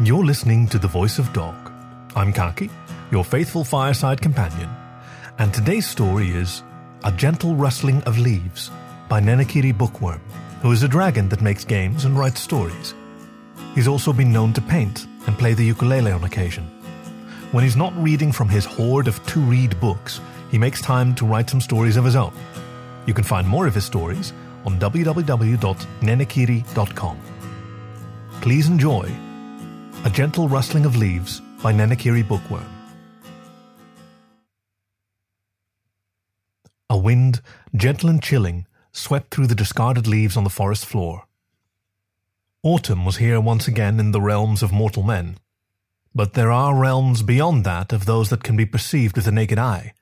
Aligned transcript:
You're 0.00 0.24
listening 0.24 0.66
to 0.68 0.78
The 0.80 0.88
Voice 0.88 1.20
of 1.20 1.32
Dog. 1.32 1.70
I'm 2.16 2.32
Khaki, 2.32 2.68
your 3.12 3.24
faithful 3.24 3.62
fireside 3.62 4.20
companion, 4.20 4.68
and 5.38 5.54
today's 5.54 5.86
story 5.86 6.30
is 6.30 6.64
A 7.04 7.12
Gentle 7.12 7.54
Rustling 7.54 8.02
of 8.02 8.18
Leaves 8.18 8.72
by 9.08 9.20
Nenekiri 9.20 9.72
Bookwyrm, 9.72 10.18
who 10.62 10.72
is 10.72 10.82
a 10.82 10.88
dragon 10.88 11.28
that 11.28 11.42
makes 11.42 11.64
games 11.64 12.06
and 12.06 12.18
writes 12.18 12.40
stories. 12.40 12.92
He's 13.76 13.86
also 13.86 14.12
been 14.12 14.32
known 14.32 14.52
to 14.54 14.60
paint 14.60 15.06
and 15.28 15.38
play 15.38 15.54
the 15.54 15.64
ukulele 15.64 16.10
on 16.10 16.24
occasion. 16.24 16.64
When 17.52 17.62
he's 17.62 17.76
not 17.76 17.96
reading 17.96 18.32
from 18.32 18.48
his 18.48 18.64
hoard 18.64 19.06
of 19.06 19.24
to 19.28 19.38
read 19.38 19.78
books, 19.78 20.20
he 20.50 20.58
makes 20.58 20.82
time 20.82 21.14
to 21.14 21.24
write 21.24 21.48
some 21.48 21.60
stories 21.60 21.96
of 21.96 22.04
his 22.04 22.16
own. 22.16 22.32
You 23.06 23.14
can 23.14 23.22
find 23.22 23.46
more 23.46 23.68
of 23.68 23.76
his 23.76 23.84
stories 23.84 24.32
on 24.66 24.80
www.nenekiri.com. 24.80 27.20
Please 28.40 28.68
enjoy 28.68 29.16
A 30.06 30.10
Gentle 30.10 30.50
Rustling 30.50 30.84
of 30.84 30.96
Leaves 30.96 31.40
by 31.62 31.72
Nenekiri 31.72 32.22
Bookwyrm. 32.22 32.68
A 36.90 36.98
wind, 36.98 37.40
gentle 37.74 38.10
and 38.10 38.22
chilling, 38.22 38.66
swept 38.92 39.32
through 39.32 39.46
the 39.46 39.54
discarded 39.54 40.06
leaves 40.06 40.36
on 40.36 40.44
the 40.44 40.50
forest 40.50 40.84
floor. 40.84 41.24
Autumn 42.62 43.06
was 43.06 43.16
here 43.16 43.40
once 43.40 43.66
again 43.66 43.98
in 43.98 44.12
the 44.12 44.20
realms 44.20 44.62
of 44.62 44.72
mortal 44.72 45.02
men. 45.02 45.38
But 46.14 46.34
there 46.34 46.52
are 46.52 46.78
realms 46.78 47.22
beyond 47.22 47.64
that 47.64 47.90
of 47.90 48.04
those 48.04 48.28
that 48.28 48.44
can 48.44 48.58
be 48.58 48.66
perceived 48.66 49.16
with 49.16 49.24
the 49.24 49.32
naked 49.32 49.58
eye. 49.58 49.94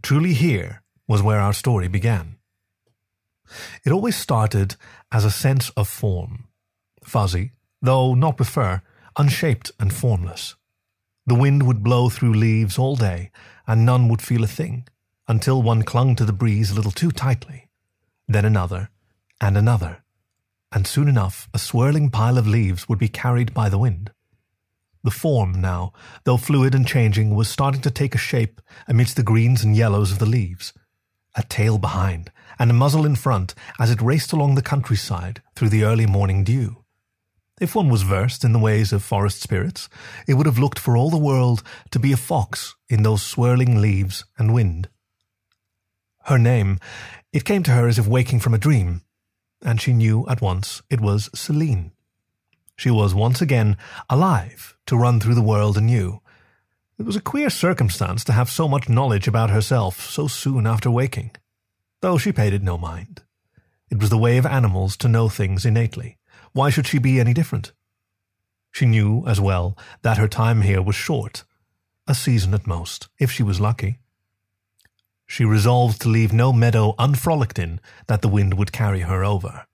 Truly 0.00 0.32
here 0.32 0.84
was 1.08 1.22
where 1.22 1.40
our 1.40 1.54
story 1.54 1.88
began. 1.88 2.36
It 3.84 3.90
always 3.90 4.14
started 4.14 4.76
as 5.10 5.24
a 5.24 5.30
sense 5.32 5.70
of 5.70 5.88
form. 5.88 6.46
Fuzzy, 7.02 7.50
though 7.82 8.14
not 8.14 8.38
with 8.38 8.48
fur, 8.48 8.82
unshaped 9.20 9.70
and 9.78 9.92
formless. 9.92 10.56
The 11.26 11.34
wind 11.34 11.66
would 11.66 11.82
blow 11.82 12.08
through 12.08 12.32
leaves 12.32 12.78
all 12.78 12.96
day, 12.96 13.30
and 13.66 13.84
none 13.84 14.08
would 14.08 14.22
feel 14.22 14.42
a 14.42 14.56
thing, 14.58 14.88
until 15.28 15.62
one 15.62 15.82
clung 15.82 16.16
to 16.16 16.24
the 16.24 16.32
breeze 16.32 16.70
a 16.70 16.74
little 16.74 16.90
too 16.90 17.10
tightly. 17.10 17.68
Then 18.26 18.46
another, 18.46 18.88
and 19.38 19.58
another, 19.58 20.02
and 20.72 20.86
soon 20.86 21.06
enough 21.06 21.50
a 21.52 21.58
swirling 21.58 22.08
pile 22.08 22.38
of 22.38 22.46
leaves 22.46 22.88
would 22.88 22.98
be 22.98 23.08
carried 23.08 23.52
by 23.52 23.68
the 23.68 23.76
wind. 23.78 24.10
The 25.04 25.10
form 25.10 25.60
now, 25.60 25.92
though 26.24 26.38
fluid 26.38 26.74
and 26.74 26.86
changing, 26.86 27.34
was 27.34 27.48
starting 27.48 27.82
to 27.82 27.90
take 27.90 28.14
a 28.14 28.26
shape 28.32 28.62
amidst 28.88 29.16
the 29.16 29.22
greens 29.22 29.62
and 29.62 29.76
yellows 29.76 30.12
of 30.12 30.18
the 30.18 30.32
leaves. 30.38 30.72
A 31.36 31.42
tail 31.42 31.76
behind, 31.76 32.32
and 32.58 32.70
a 32.70 32.80
muzzle 32.82 33.04
in 33.04 33.16
front 33.16 33.54
as 33.78 33.90
it 33.90 34.00
raced 34.00 34.32
along 34.32 34.54
the 34.54 34.70
countryside 34.72 35.42
through 35.54 35.68
the 35.68 35.84
early 35.84 36.06
morning 36.06 36.42
dew. 36.42 36.79
If 37.60 37.74
one 37.74 37.88
was 37.88 38.02
versed 38.02 38.42
in 38.42 38.52
the 38.52 38.58
ways 38.58 38.92
of 38.92 39.02
forest 39.02 39.40
spirits, 39.40 39.88
it 40.26 40.34
would 40.34 40.46
have 40.46 40.58
looked 40.58 40.78
for 40.78 40.96
all 40.96 41.10
the 41.10 41.18
world 41.18 41.62
to 41.90 41.98
be 41.98 42.12
a 42.12 42.16
fox 42.16 42.74
in 42.88 43.02
those 43.02 43.22
swirling 43.22 43.80
leaves 43.80 44.24
and 44.38 44.54
wind. 44.54 44.88
Her 46.24 46.38
name, 46.38 46.78
it 47.32 47.44
came 47.44 47.62
to 47.64 47.72
her 47.72 47.86
as 47.86 47.98
if 47.98 48.06
waking 48.06 48.40
from 48.40 48.54
a 48.54 48.58
dream, 48.58 49.02
and 49.62 49.80
she 49.80 49.92
knew 49.92 50.26
at 50.28 50.40
once 50.40 50.82
it 50.90 51.00
was 51.00 51.28
Selene. 51.34 51.92
She 52.76 52.90
was 52.90 53.14
once 53.14 53.42
again 53.42 53.76
alive 54.08 54.76
to 54.86 54.96
run 54.96 55.20
through 55.20 55.34
the 55.34 55.42
world 55.42 55.76
anew. 55.76 56.20
It 56.98 57.04
was 57.04 57.16
a 57.16 57.20
queer 57.20 57.50
circumstance 57.50 58.24
to 58.24 58.32
have 58.32 58.50
so 58.50 58.66
much 58.66 58.88
knowledge 58.88 59.28
about 59.28 59.50
herself 59.50 60.00
so 60.00 60.26
soon 60.26 60.66
after 60.66 60.90
waking 60.90 61.32
though 62.00 62.18
she 62.18 62.32
paid 62.32 62.52
it 62.52 62.62
no 62.62 62.78
mind. 62.78 63.22
It 63.90 64.00
was 64.00 64.10
the 64.10 64.18
way 64.18 64.38
of 64.38 64.46
animals 64.46 64.96
to 64.98 65.08
know 65.08 65.28
things 65.28 65.66
innately. 65.66 66.18
Why 66.52 66.70
should 66.70 66.86
she 66.86 66.98
be 66.98 67.20
any 67.20 67.32
different? 67.32 67.72
She 68.72 68.86
knew 68.86 69.24
as 69.26 69.40
well 69.40 69.76
that 70.02 70.18
her 70.18 70.28
time 70.28 70.62
here 70.62 70.82
was 70.82 70.96
short, 70.96 71.44
a 72.06 72.14
season 72.14 72.54
at 72.54 72.66
most, 72.66 73.08
if 73.18 73.30
she 73.30 73.42
was 73.42 73.60
lucky. 73.60 73.98
She 75.26 75.44
resolved 75.44 76.00
to 76.02 76.08
leave 76.08 76.32
no 76.32 76.52
meadow 76.52 76.96
unfrolicked 76.98 77.58
in 77.58 77.80
that 78.08 78.20
the 78.20 78.28
wind 78.28 78.54
would 78.54 78.72
carry 78.72 79.00
her 79.02 79.24
over. 79.24 79.66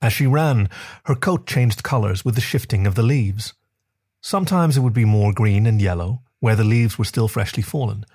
As 0.00 0.14
she 0.14 0.26
ran, 0.26 0.70
her 1.04 1.14
coat 1.14 1.46
changed 1.46 1.82
colours 1.82 2.24
with 2.24 2.34
the 2.34 2.40
shifting 2.40 2.86
of 2.86 2.94
the 2.94 3.02
leaves. 3.02 3.52
Sometimes 4.22 4.76
it 4.76 4.80
would 4.80 4.94
be 4.94 5.04
more 5.04 5.34
green 5.34 5.66
and 5.66 5.82
yellow, 5.82 6.22
where 6.40 6.56
the 6.56 6.64
leaves 6.64 6.98
were 6.98 7.04
still 7.04 7.28
freshly 7.28 7.62
fallen. 7.62 8.06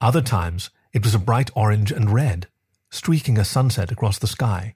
Other 0.00 0.22
times 0.22 0.70
it 0.92 1.02
was 1.02 1.14
a 1.14 1.18
bright 1.18 1.50
orange 1.56 1.90
and 1.90 2.10
red, 2.10 2.46
streaking 2.90 3.36
a 3.36 3.44
sunset 3.44 3.90
across 3.90 4.18
the 4.20 4.28
sky. 4.28 4.75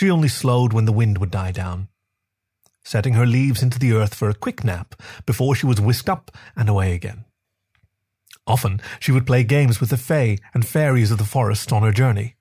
She 0.00 0.10
only 0.10 0.28
slowed 0.28 0.72
when 0.72 0.86
the 0.86 0.92
wind 0.92 1.18
would 1.18 1.30
die 1.30 1.52
down, 1.52 1.88
setting 2.82 3.12
her 3.12 3.26
leaves 3.26 3.62
into 3.62 3.78
the 3.78 3.92
earth 3.92 4.14
for 4.14 4.30
a 4.30 4.34
quick 4.34 4.64
nap 4.64 4.94
before 5.26 5.54
she 5.54 5.66
was 5.66 5.78
whisked 5.78 6.08
up 6.08 6.30
and 6.56 6.70
away 6.70 6.94
again. 6.94 7.26
Often 8.46 8.80
she 8.98 9.12
would 9.12 9.26
play 9.26 9.44
games 9.44 9.78
with 9.78 9.90
the 9.90 9.98
fae 9.98 10.38
and 10.54 10.66
fairies 10.66 11.10
of 11.10 11.18
the 11.18 11.24
forest 11.24 11.70
on 11.70 11.82
her 11.82 11.92
journey. 11.92 12.36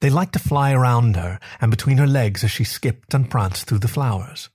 They 0.00 0.10
liked 0.10 0.32
to 0.32 0.40
fly 0.40 0.72
around 0.72 1.14
her 1.14 1.38
and 1.60 1.70
between 1.70 1.98
her 1.98 2.08
legs 2.08 2.42
as 2.42 2.50
she 2.50 2.64
skipped 2.64 3.14
and 3.14 3.30
pranced 3.30 3.68
through 3.68 3.78
the 3.78 3.86
flowers. 3.86 4.48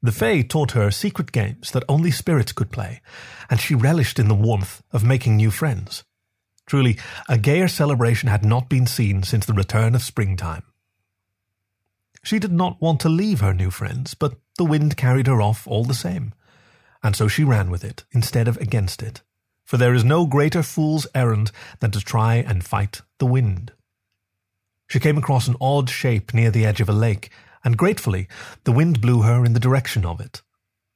The 0.00 0.10
Fae 0.10 0.40
taught 0.40 0.70
her 0.70 0.90
secret 0.90 1.32
games 1.32 1.70
that 1.72 1.84
only 1.86 2.10
spirits 2.10 2.52
could 2.52 2.72
play, 2.72 3.02
and 3.50 3.60
she 3.60 3.74
relished 3.74 4.18
in 4.18 4.28
the 4.28 4.34
warmth 4.34 4.82
of 4.90 5.04
making 5.04 5.36
new 5.36 5.50
friends. 5.50 6.02
Truly, 6.64 6.96
a 7.28 7.36
gayer 7.36 7.68
celebration 7.68 8.30
had 8.30 8.42
not 8.42 8.70
been 8.70 8.86
seen 8.86 9.22
since 9.22 9.44
the 9.44 9.52
return 9.52 9.94
of 9.94 10.00
springtime. 10.00 10.62
She 12.24 12.38
did 12.38 12.52
not 12.52 12.80
want 12.80 13.00
to 13.00 13.10
leave 13.10 13.40
her 13.40 13.52
new 13.52 13.70
friends, 13.70 14.14
but 14.14 14.38
the 14.56 14.64
wind 14.64 14.96
carried 14.96 15.26
her 15.26 15.42
off 15.42 15.66
all 15.68 15.84
the 15.84 15.92
same, 15.92 16.32
and 17.02 17.14
so 17.14 17.28
she 17.28 17.44
ran 17.44 17.70
with 17.70 17.84
it 17.84 18.04
instead 18.12 18.48
of 18.48 18.56
against 18.56 19.02
it. 19.02 19.20
For 19.64 19.76
there 19.76 19.92
is 19.92 20.04
no 20.04 20.26
greater 20.26 20.62
fool's 20.62 21.06
errand 21.14 21.52
than 21.80 21.90
to 21.90 22.00
try 22.00 22.36
and 22.36 22.64
fight 22.64 23.02
the 23.18 23.26
wind. 23.26 23.72
She 24.88 25.00
came 25.00 25.18
across 25.18 25.48
an 25.48 25.56
odd 25.60 25.90
shape 25.90 26.32
near 26.32 26.50
the 26.50 26.64
edge 26.64 26.80
of 26.80 26.88
a 26.88 26.92
lake, 26.92 27.30
and 27.62 27.76
gratefully 27.76 28.26
the 28.64 28.72
wind 28.72 29.02
blew 29.02 29.20
her 29.22 29.44
in 29.44 29.52
the 29.52 29.60
direction 29.60 30.06
of 30.06 30.18
it. 30.18 30.40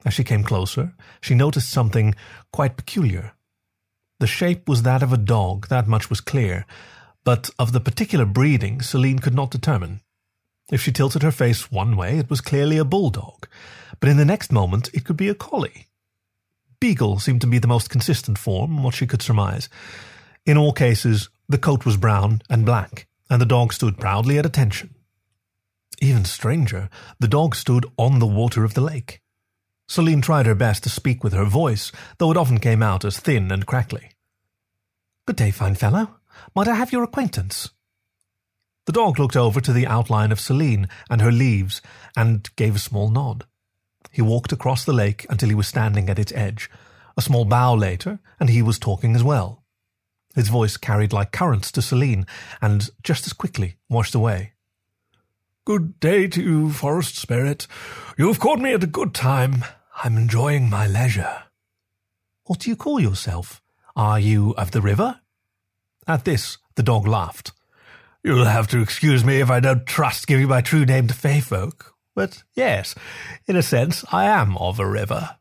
As 0.06 0.14
she 0.14 0.24
came 0.24 0.44
closer, 0.44 0.94
she 1.20 1.34
noticed 1.34 1.68
something 1.68 2.14
quite 2.52 2.78
peculiar. 2.78 3.32
The 4.18 4.26
shape 4.26 4.66
was 4.66 4.82
that 4.82 5.02
of 5.02 5.12
a 5.12 5.18
dog, 5.18 5.68
that 5.68 5.86
much 5.86 6.08
was 6.08 6.22
clear, 6.22 6.64
but 7.22 7.50
of 7.58 7.72
the 7.72 7.80
particular 7.80 8.24
breeding 8.24 8.80
Selene 8.80 9.18
could 9.18 9.34
not 9.34 9.50
determine. 9.50 10.00
If 10.70 10.82
she 10.82 10.92
tilted 10.92 11.22
her 11.22 11.30
face 11.30 11.72
one 11.72 11.96
way, 11.96 12.18
it 12.18 12.28
was 12.28 12.40
clearly 12.40 12.76
a 12.76 12.84
bulldog, 12.84 13.48
but 14.00 14.08
in 14.08 14.16
the 14.16 14.24
next 14.24 14.52
moment 14.52 14.90
it 14.92 15.04
could 15.04 15.16
be 15.16 15.28
a 15.28 15.34
collie. 15.34 15.86
Beagle 16.80 17.18
seemed 17.18 17.40
to 17.40 17.46
be 17.46 17.58
the 17.58 17.66
most 17.66 17.90
consistent 17.90 18.38
form, 18.38 18.82
what 18.82 18.94
she 18.94 19.06
could 19.06 19.22
surmise. 19.22 19.68
In 20.44 20.56
all 20.56 20.72
cases, 20.72 21.28
the 21.48 21.58
coat 21.58 21.84
was 21.84 21.96
brown 21.96 22.42
and 22.48 22.66
black, 22.66 23.06
and 23.30 23.40
the 23.40 23.46
dog 23.46 23.72
stood 23.72 23.98
proudly 23.98 24.38
at 24.38 24.46
attention. 24.46 24.94
Even 26.00 26.24
stranger, 26.24 26.88
the 27.18 27.26
dog 27.26 27.56
stood 27.56 27.86
on 27.96 28.18
the 28.18 28.26
water 28.26 28.62
of 28.62 28.74
the 28.74 28.80
lake. 28.80 29.20
Selene 29.88 30.20
tried 30.20 30.46
her 30.46 30.54
best 30.54 30.82
to 30.82 30.90
speak 30.90 31.24
with 31.24 31.32
her 31.32 31.46
voice, 31.46 31.90
though 32.18 32.30
it 32.30 32.36
often 32.36 32.60
came 32.60 32.82
out 32.82 33.04
as 33.04 33.18
thin 33.18 33.50
and 33.50 33.66
crackly. 33.66 34.10
Good 35.26 35.36
day, 35.36 35.50
fine 35.50 35.74
fellow. 35.74 36.16
Might 36.54 36.68
I 36.68 36.74
have 36.74 36.92
your 36.92 37.02
acquaintance? 37.02 37.70
The 38.88 38.92
dog 38.92 39.18
looked 39.18 39.36
over 39.36 39.60
to 39.60 39.72
the 39.74 39.86
outline 39.86 40.32
of 40.32 40.40
Selene 40.40 40.88
and 41.10 41.20
her 41.20 41.30
leaves 41.30 41.82
and 42.16 42.48
gave 42.56 42.74
a 42.74 42.78
small 42.78 43.10
nod. 43.10 43.44
He 44.10 44.22
walked 44.22 44.50
across 44.50 44.82
the 44.82 44.94
lake 44.94 45.26
until 45.28 45.50
he 45.50 45.54
was 45.54 45.68
standing 45.68 46.08
at 46.08 46.18
its 46.18 46.32
edge. 46.32 46.70
A 47.14 47.20
small 47.20 47.44
bow 47.44 47.74
later, 47.74 48.18
and 48.40 48.48
he 48.48 48.62
was 48.62 48.78
talking 48.78 49.14
as 49.14 49.22
well. 49.22 49.62
His 50.34 50.48
voice 50.48 50.78
carried 50.78 51.12
like 51.12 51.32
currents 51.32 51.70
to 51.72 51.82
Selene, 51.82 52.24
and 52.62 52.88
just 53.02 53.26
as 53.26 53.34
quickly 53.34 53.76
washed 53.90 54.14
away. 54.14 54.54
Good 55.66 56.00
day 56.00 56.26
to 56.26 56.42
you, 56.42 56.72
forest 56.72 57.16
spirit. 57.16 57.66
You 58.16 58.28
have 58.28 58.40
caught 58.40 58.58
me 58.58 58.72
at 58.72 58.84
a 58.84 58.86
good 58.86 59.12
time. 59.12 59.66
I'm 60.02 60.16
enjoying 60.16 60.70
my 60.70 60.86
leisure. 60.86 61.42
What 62.44 62.60
do 62.60 62.70
you 62.70 62.76
call 62.76 63.00
yourself? 63.00 63.60
Are 63.94 64.18
you 64.18 64.52
of 64.52 64.70
the 64.70 64.80
river? 64.80 65.20
At 66.06 66.24
this, 66.24 66.56
the 66.74 66.82
dog 66.82 67.06
laughed. 67.06 67.52
You'll 68.24 68.44
have 68.44 68.66
to 68.68 68.80
excuse 68.82 69.24
me 69.24 69.40
if 69.40 69.50
I 69.50 69.60
don't 69.60 69.86
trust 69.86 70.26
giving 70.26 70.48
my 70.48 70.60
true 70.60 70.84
name 70.84 71.06
to 71.06 71.14
Fey 71.14 71.40
folk. 71.40 71.94
But 72.14 72.42
yes, 72.54 72.94
in 73.46 73.54
a 73.54 73.62
sense, 73.62 74.04
I 74.10 74.24
am 74.24 74.56
of 74.58 74.80
a 74.80 74.86
river. 74.86 75.36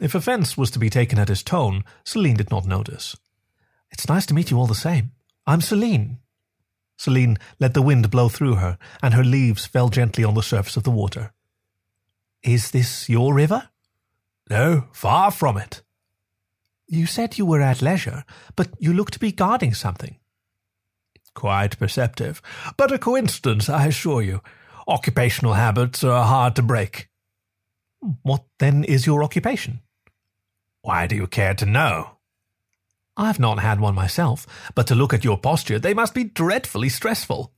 If 0.00 0.14
offence 0.14 0.56
was 0.56 0.70
to 0.70 0.78
be 0.78 0.88
taken 0.88 1.18
at 1.18 1.28
his 1.28 1.42
tone, 1.42 1.84
Selene 2.04 2.36
did 2.36 2.50
not 2.50 2.66
notice. 2.66 3.16
It's 3.90 4.08
nice 4.08 4.26
to 4.26 4.34
meet 4.34 4.50
you 4.50 4.58
all 4.58 4.66
the 4.66 4.74
same. 4.74 5.12
I'm 5.46 5.60
Selene. 5.60 6.18
Selene 6.96 7.36
let 7.60 7.74
the 7.74 7.82
wind 7.82 8.10
blow 8.10 8.28
through 8.28 8.56
her, 8.56 8.78
and 9.02 9.14
her 9.14 9.24
leaves 9.24 9.66
fell 9.66 9.88
gently 9.88 10.24
on 10.24 10.34
the 10.34 10.42
surface 10.42 10.76
of 10.76 10.84
the 10.84 10.90
water. 10.90 11.32
Is 12.42 12.70
this 12.70 13.08
your 13.08 13.34
river? 13.34 13.68
No, 14.48 14.88
far 14.92 15.30
from 15.30 15.58
it. 15.58 15.82
You 16.86 17.06
said 17.06 17.36
you 17.36 17.44
were 17.44 17.60
at 17.60 17.82
leisure, 17.82 18.24
but 18.56 18.68
you 18.78 18.92
look 18.92 19.10
to 19.10 19.18
be 19.18 19.32
guarding 19.32 19.74
something. 19.74 20.16
Quite 21.38 21.78
perceptive, 21.78 22.42
but 22.76 22.90
a 22.90 22.98
coincidence, 22.98 23.68
I 23.68 23.86
assure 23.86 24.22
you. 24.22 24.42
Occupational 24.88 25.52
habits 25.52 26.02
are 26.02 26.26
hard 26.26 26.56
to 26.56 26.62
break. 26.62 27.10
What 28.22 28.42
then 28.58 28.82
is 28.82 29.06
your 29.06 29.22
occupation? 29.22 29.78
Why 30.82 31.06
do 31.06 31.14
you 31.14 31.28
care 31.28 31.54
to 31.54 31.64
know? 31.64 32.16
I've 33.16 33.38
not 33.38 33.60
had 33.60 33.78
one 33.78 33.94
myself, 33.94 34.48
but 34.74 34.88
to 34.88 34.96
look 34.96 35.14
at 35.14 35.22
your 35.22 35.38
posture, 35.38 35.78
they 35.78 35.94
must 35.94 36.12
be 36.12 36.24
dreadfully 36.24 36.88
stressful. 36.88 37.52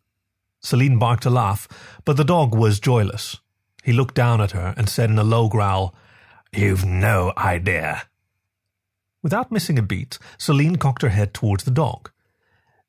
Selene 0.61 0.99
barked 0.99 1.25
a 1.25 1.31
laugh, 1.31 1.67
but 2.05 2.19
the 2.19 2.23
dog 2.23 2.55
was 2.55 2.81
joyless. 2.81 3.38
He 3.83 3.94
looked 3.94 4.15
down 4.15 4.43
at 4.43 4.50
her 4.50 4.75
and 4.76 4.91
said 4.91 5.09
in 5.09 5.19
a 5.19 5.25
low 5.25 5.49
growl, 5.49 5.94
You've 6.53 6.85
no 6.85 7.33
idea. 7.38 8.03
Without 9.23 9.50
missing 9.50 9.79
a 9.79 9.83
beat, 9.83 10.19
Selene 10.37 10.76
cocked 10.76 11.00
her 11.00 11.09
head 11.09 11.33
towards 11.33 11.65
the 11.65 11.71
dog. 11.71 12.11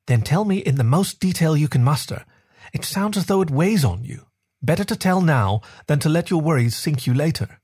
Then 0.07 0.21
tell 0.21 0.45
me 0.45 0.57
in 0.57 0.75
the 0.75 0.83
most 0.83 1.19
detail 1.19 1.55
you 1.55 1.67
can 1.67 1.83
muster. 1.83 2.25
It 2.73 2.85
sounds 2.85 3.17
as 3.17 3.25
though 3.25 3.41
it 3.41 3.51
weighs 3.51 3.85
on 3.85 4.03
you. 4.03 4.25
Better 4.61 4.83
to 4.83 4.95
tell 4.95 5.21
now 5.21 5.61
than 5.87 5.99
to 5.99 6.09
let 6.09 6.29
your 6.29 6.41
worries 6.41 6.75
sink 6.75 7.07
you 7.07 7.13
later. 7.13 7.59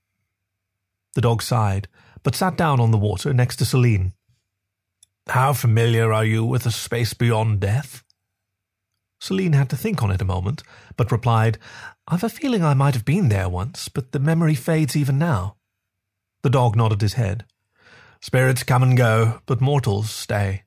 The 1.13 1.21
dog 1.21 1.41
sighed, 1.41 1.87
but 2.23 2.35
sat 2.35 2.57
down 2.57 2.79
on 2.79 2.91
the 2.91 2.97
water 2.97 3.33
next 3.33 3.57
to 3.57 3.65
Selene. 3.65 4.13
How 5.27 5.53
familiar 5.53 6.13
are 6.13 6.25
you 6.25 6.45
with 6.45 6.63
the 6.63 6.71
space 6.71 7.13
beyond 7.13 7.59
death? 7.59 8.03
Selene 9.19 9.53
had 9.53 9.69
to 9.71 9.77
think 9.77 10.03
on 10.03 10.11
it 10.11 10.21
a 10.21 10.25
moment, 10.25 10.63
but 10.95 11.11
replied, 11.11 11.57
I've 12.07 12.23
a 12.23 12.29
feeling 12.29 12.63
I 12.63 12.73
might 12.73 12.93
have 12.93 13.05
been 13.05 13.29
there 13.29 13.49
once, 13.49 13.89
but 13.89 14.11
the 14.11 14.19
memory 14.19 14.55
fades 14.55 14.95
even 14.95 15.17
now. 15.17 15.57
The 16.43 16.49
dog 16.49 16.75
nodded 16.75 17.01
his 17.01 17.13
head. 17.13 17.45
Spirits 18.21 18.63
come 18.63 18.83
and 18.83 18.95
go, 18.95 19.41
but 19.45 19.59
mortals 19.59 20.09
stay. 20.09 20.63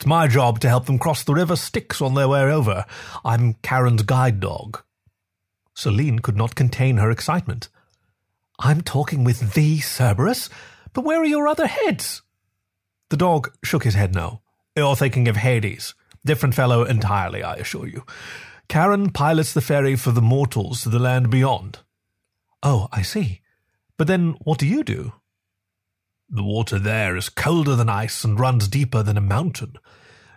It's 0.00 0.06
my 0.06 0.28
job 0.28 0.60
to 0.60 0.68
help 0.70 0.86
them 0.86 0.98
cross 0.98 1.22
the 1.24 1.34
river 1.34 1.56
Styx 1.56 2.00
on 2.00 2.14
their 2.14 2.26
way 2.26 2.40
over. 2.40 2.86
I'm 3.22 3.56
Charon's 3.62 4.02
guide 4.02 4.40
dog. 4.40 4.82
Selene 5.74 6.20
could 6.20 6.38
not 6.38 6.54
contain 6.54 6.96
her 6.96 7.10
excitement. 7.10 7.68
I'm 8.58 8.80
talking 8.80 9.24
with 9.24 9.52
thee, 9.52 9.78
Cerberus, 9.78 10.48
but 10.94 11.04
where 11.04 11.20
are 11.20 11.26
your 11.26 11.46
other 11.46 11.66
heads? 11.66 12.22
The 13.10 13.18
dog 13.18 13.50
shook 13.62 13.84
his 13.84 13.92
head 13.92 14.14
no. 14.14 14.40
You're 14.74 14.96
thinking 14.96 15.28
of 15.28 15.36
Hades. 15.36 15.94
Different 16.24 16.54
fellow 16.54 16.84
entirely, 16.84 17.42
I 17.42 17.56
assure 17.56 17.86
you. 17.86 18.06
Karen 18.68 19.10
pilots 19.10 19.52
the 19.52 19.60
ferry 19.60 19.96
for 19.96 20.12
the 20.12 20.22
mortals 20.22 20.80
to 20.80 20.88
the 20.88 20.98
land 20.98 21.28
beyond. 21.28 21.80
Oh, 22.62 22.88
I 22.90 23.02
see. 23.02 23.42
But 23.98 24.06
then 24.06 24.36
what 24.44 24.58
do 24.58 24.66
you 24.66 24.82
do? 24.82 25.12
The 26.32 26.44
water 26.44 26.78
there 26.78 27.16
is 27.16 27.28
colder 27.28 27.74
than 27.74 27.88
ice 27.88 28.22
and 28.22 28.38
runs 28.38 28.68
deeper 28.68 29.02
than 29.02 29.16
a 29.16 29.20
mountain. 29.20 29.74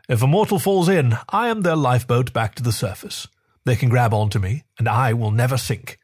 If 0.09 0.23
a 0.23 0.27
mortal 0.27 0.57
falls 0.57 0.89
in, 0.89 1.15
I 1.29 1.49
am 1.49 1.61
their 1.61 1.75
lifeboat 1.75 2.33
back 2.33 2.55
to 2.55 2.63
the 2.63 2.71
surface. 2.71 3.27
They 3.63 3.75
can 3.75 3.89
grab 3.89 4.11
onto 4.11 4.39
me, 4.39 4.63
and 4.79 4.89
I 4.89 5.13
will 5.13 5.29
never 5.29 5.55
sink. 5.55 5.99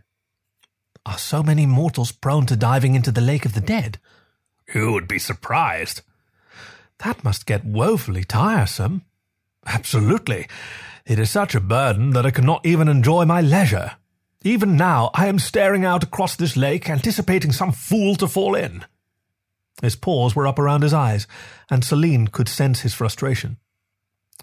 Are 1.08 1.18
so 1.18 1.42
many 1.42 1.66
mortals 1.66 2.12
prone 2.12 2.46
to 2.46 2.56
diving 2.56 2.94
into 2.94 3.12
the 3.12 3.20
lake 3.20 3.46
of 3.46 3.54
the 3.54 3.62
dead? 3.62 3.98
You 4.74 4.92
would 4.92 5.08
be 5.08 5.18
surprised. 5.18 6.02
That 7.00 7.24
must 7.24 7.48
get 7.48 7.66
woefully 7.66 8.24
tiresome. 8.24 9.04
Absolutely. 9.66 10.48
It 11.06 11.18
is 11.18 11.32
such 11.32 11.56
a 11.56 11.60
burden 11.60 12.12
that 12.12 12.28
I 12.28 12.32
cannot 12.32 12.64
even 12.64 12.88
enjoy 12.88 13.26
my 13.26 13.42
leisure. 13.42 13.94
Even 14.44 14.78
now, 14.78 15.10
I 15.16 15.28
am 15.28 15.40
staring 15.40 15.84
out 15.84 16.04
across 16.04 16.36
this 16.36 16.56
lake, 16.56 16.90
anticipating 16.90 17.52
some 17.52 17.72
fool 17.72 18.16
to 18.18 18.28
fall 18.28 18.54
in. 18.54 18.86
His 19.82 19.96
paws 19.96 20.36
were 20.36 20.48
up 20.48 20.60
around 20.60 20.84
his 20.84 20.94
eyes, 20.94 21.28
and 21.70 21.84
Selene 21.84 22.28
could 22.28 22.50
sense 22.50 22.82
his 22.82 22.94
frustration. 22.94 23.58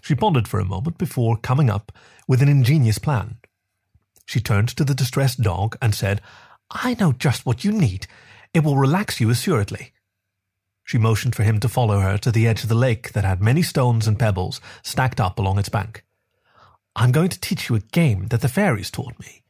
She 0.01 0.15
pondered 0.15 0.47
for 0.47 0.59
a 0.59 0.65
moment 0.65 0.97
before 0.97 1.37
coming 1.37 1.69
up 1.69 1.91
with 2.27 2.41
an 2.41 2.49
ingenious 2.49 2.97
plan. 2.97 3.37
She 4.25 4.39
turned 4.39 4.69
to 4.69 4.83
the 4.83 4.95
distressed 4.95 5.41
dog 5.41 5.77
and 5.81 5.95
said, 5.95 6.21
I 6.69 6.95
know 6.99 7.13
just 7.13 7.45
what 7.45 7.63
you 7.63 7.71
need. 7.71 8.07
It 8.53 8.63
will 8.63 8.77
relax 8.77 9.19
you 9.19 9.29
assuredly. 9.29 9.93
She 10.83 10.97
motioned 10.97 11.35
for 11.35 11.43
him 11.43 11.59
to 11.59 11.69
follow 11.69 11.99
her 11.99 12.17
to 12.19 12.31
the 12.31 12.47
edge 12.47 12.63
of 12.63 12.69
the 12.69 12.75
lake 12.75 13.11
that 13.11 13.25
had 13.25 13.41
many 13.41 13.61
stones 13.61 14.07
and 14.07 14.17
pebbles 14.17 14.61
stacked 14.83 15.19
up 15.19 15.37
along 15.37 15.59
its 15.59 15.69
bank. 15.69 16.03
I'm 16.95 17.11
going 17.11 17.29
to 17.29 17.39
teach 17.39 17.69
you 17.69 17.75
a 17.75 17.81
game 17.81 18.27
that 18.27 18.41
the 18.41 18.47
fairies 18.49 18.89
taught 18.89 19.19
me. 19.19 19.43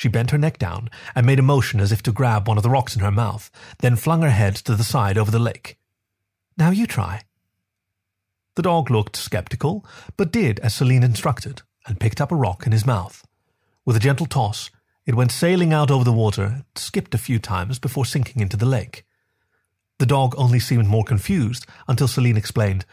She 0.00 0.08
bent 0.08 0.30
her 0.30 0.38
neck 0.38 0.56
down 0.56 0.88
and 1.14 1.26
made 1.26 1.38
a 1.38 1.42
motion 1.42 1.78
as 1.78 1.92
if 1.92 2.02
to 2.04 2.10
grab 2.10 2.48
one 2.48 2.56
of 2.56 2.62
the 2.62 2.70
rocks 2.70 2.96
in 2.96 3.02
her 3.02 3.10
mouth, 3.10 3.50
then 3.80 3.96
flung 3.96 4.22
her 4.22 4.30
head 4.30 4.56
to 4.56 4.74
the 4.74 4.82
side 4.82 5.18
over 5.18 5.30
the 5.30 5.38
lake. 5.38 5.76
Now 6.56 6.70
you 6.70 6.86
try. 6.86 7.24
The 8.54 8.62
dog 8.62 8.90
looked 8.90 9.14
skeptical, 9.14 9.84
but 10.16 10.32
did 10.32 10.58
as 10.60 10.72
Selene 10.72 11.02
instructed, 11.02 11.60
and 11.86 12.00
picked 12.00 12.18
up 12.18 12.32
a 12.32 12.34
rock 12.34 12.64
in 12.64 12.72
his 12.72 12.86
mouth. 12.86 13.26
With 13.84 13.94
a 13.94 14.00
gentle 14.00 14.24
toss, 14.24 14.70
it 15.04 15.16
went 15.16 15.32
sailing 15.32 15.74
out 15.74 15.90
over 15.90 16.04
the 16.04 16.14
water, 16.14 16.64
skipped 16.74 17.14
a 17.14 17.18
few 17.18 17.38
times 17.38 17.78
before 17.78 18.06
sinking 18.06 18.40
into 18.40 18.56
the 18.56 18.64
lake. 18.64 19.04
The 19.98 20.06
dog 20.06 20.34
only 20.38 20.60
seemed 20.60 20.88
more 20.88 21.04
confused 21.04 21.66
until 21.86 22.08
Selene 22.08 22.38
explained, 22.38 22.86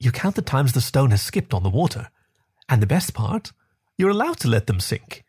You 0.00 0.10
count 0.10 0.34
the 0.34 0.40
times 0.40 0.72
the 0.72 0.80
stone 0.80 1.10
has 1.10 1.20
skipped 1.20 1.52
on 1.52 1.62
the 1.62 1.68
water. 1.68 2.08
And 2.70 2.80
the 2.80 2.86
best 2.86 3.12
part, 3.12 3.52
you're 3.98 4.08
allowed 4.08 4.38
to 4.38 4.48
let 4.48 4.66
them 4.66 4.80
sink. 4.80 5.24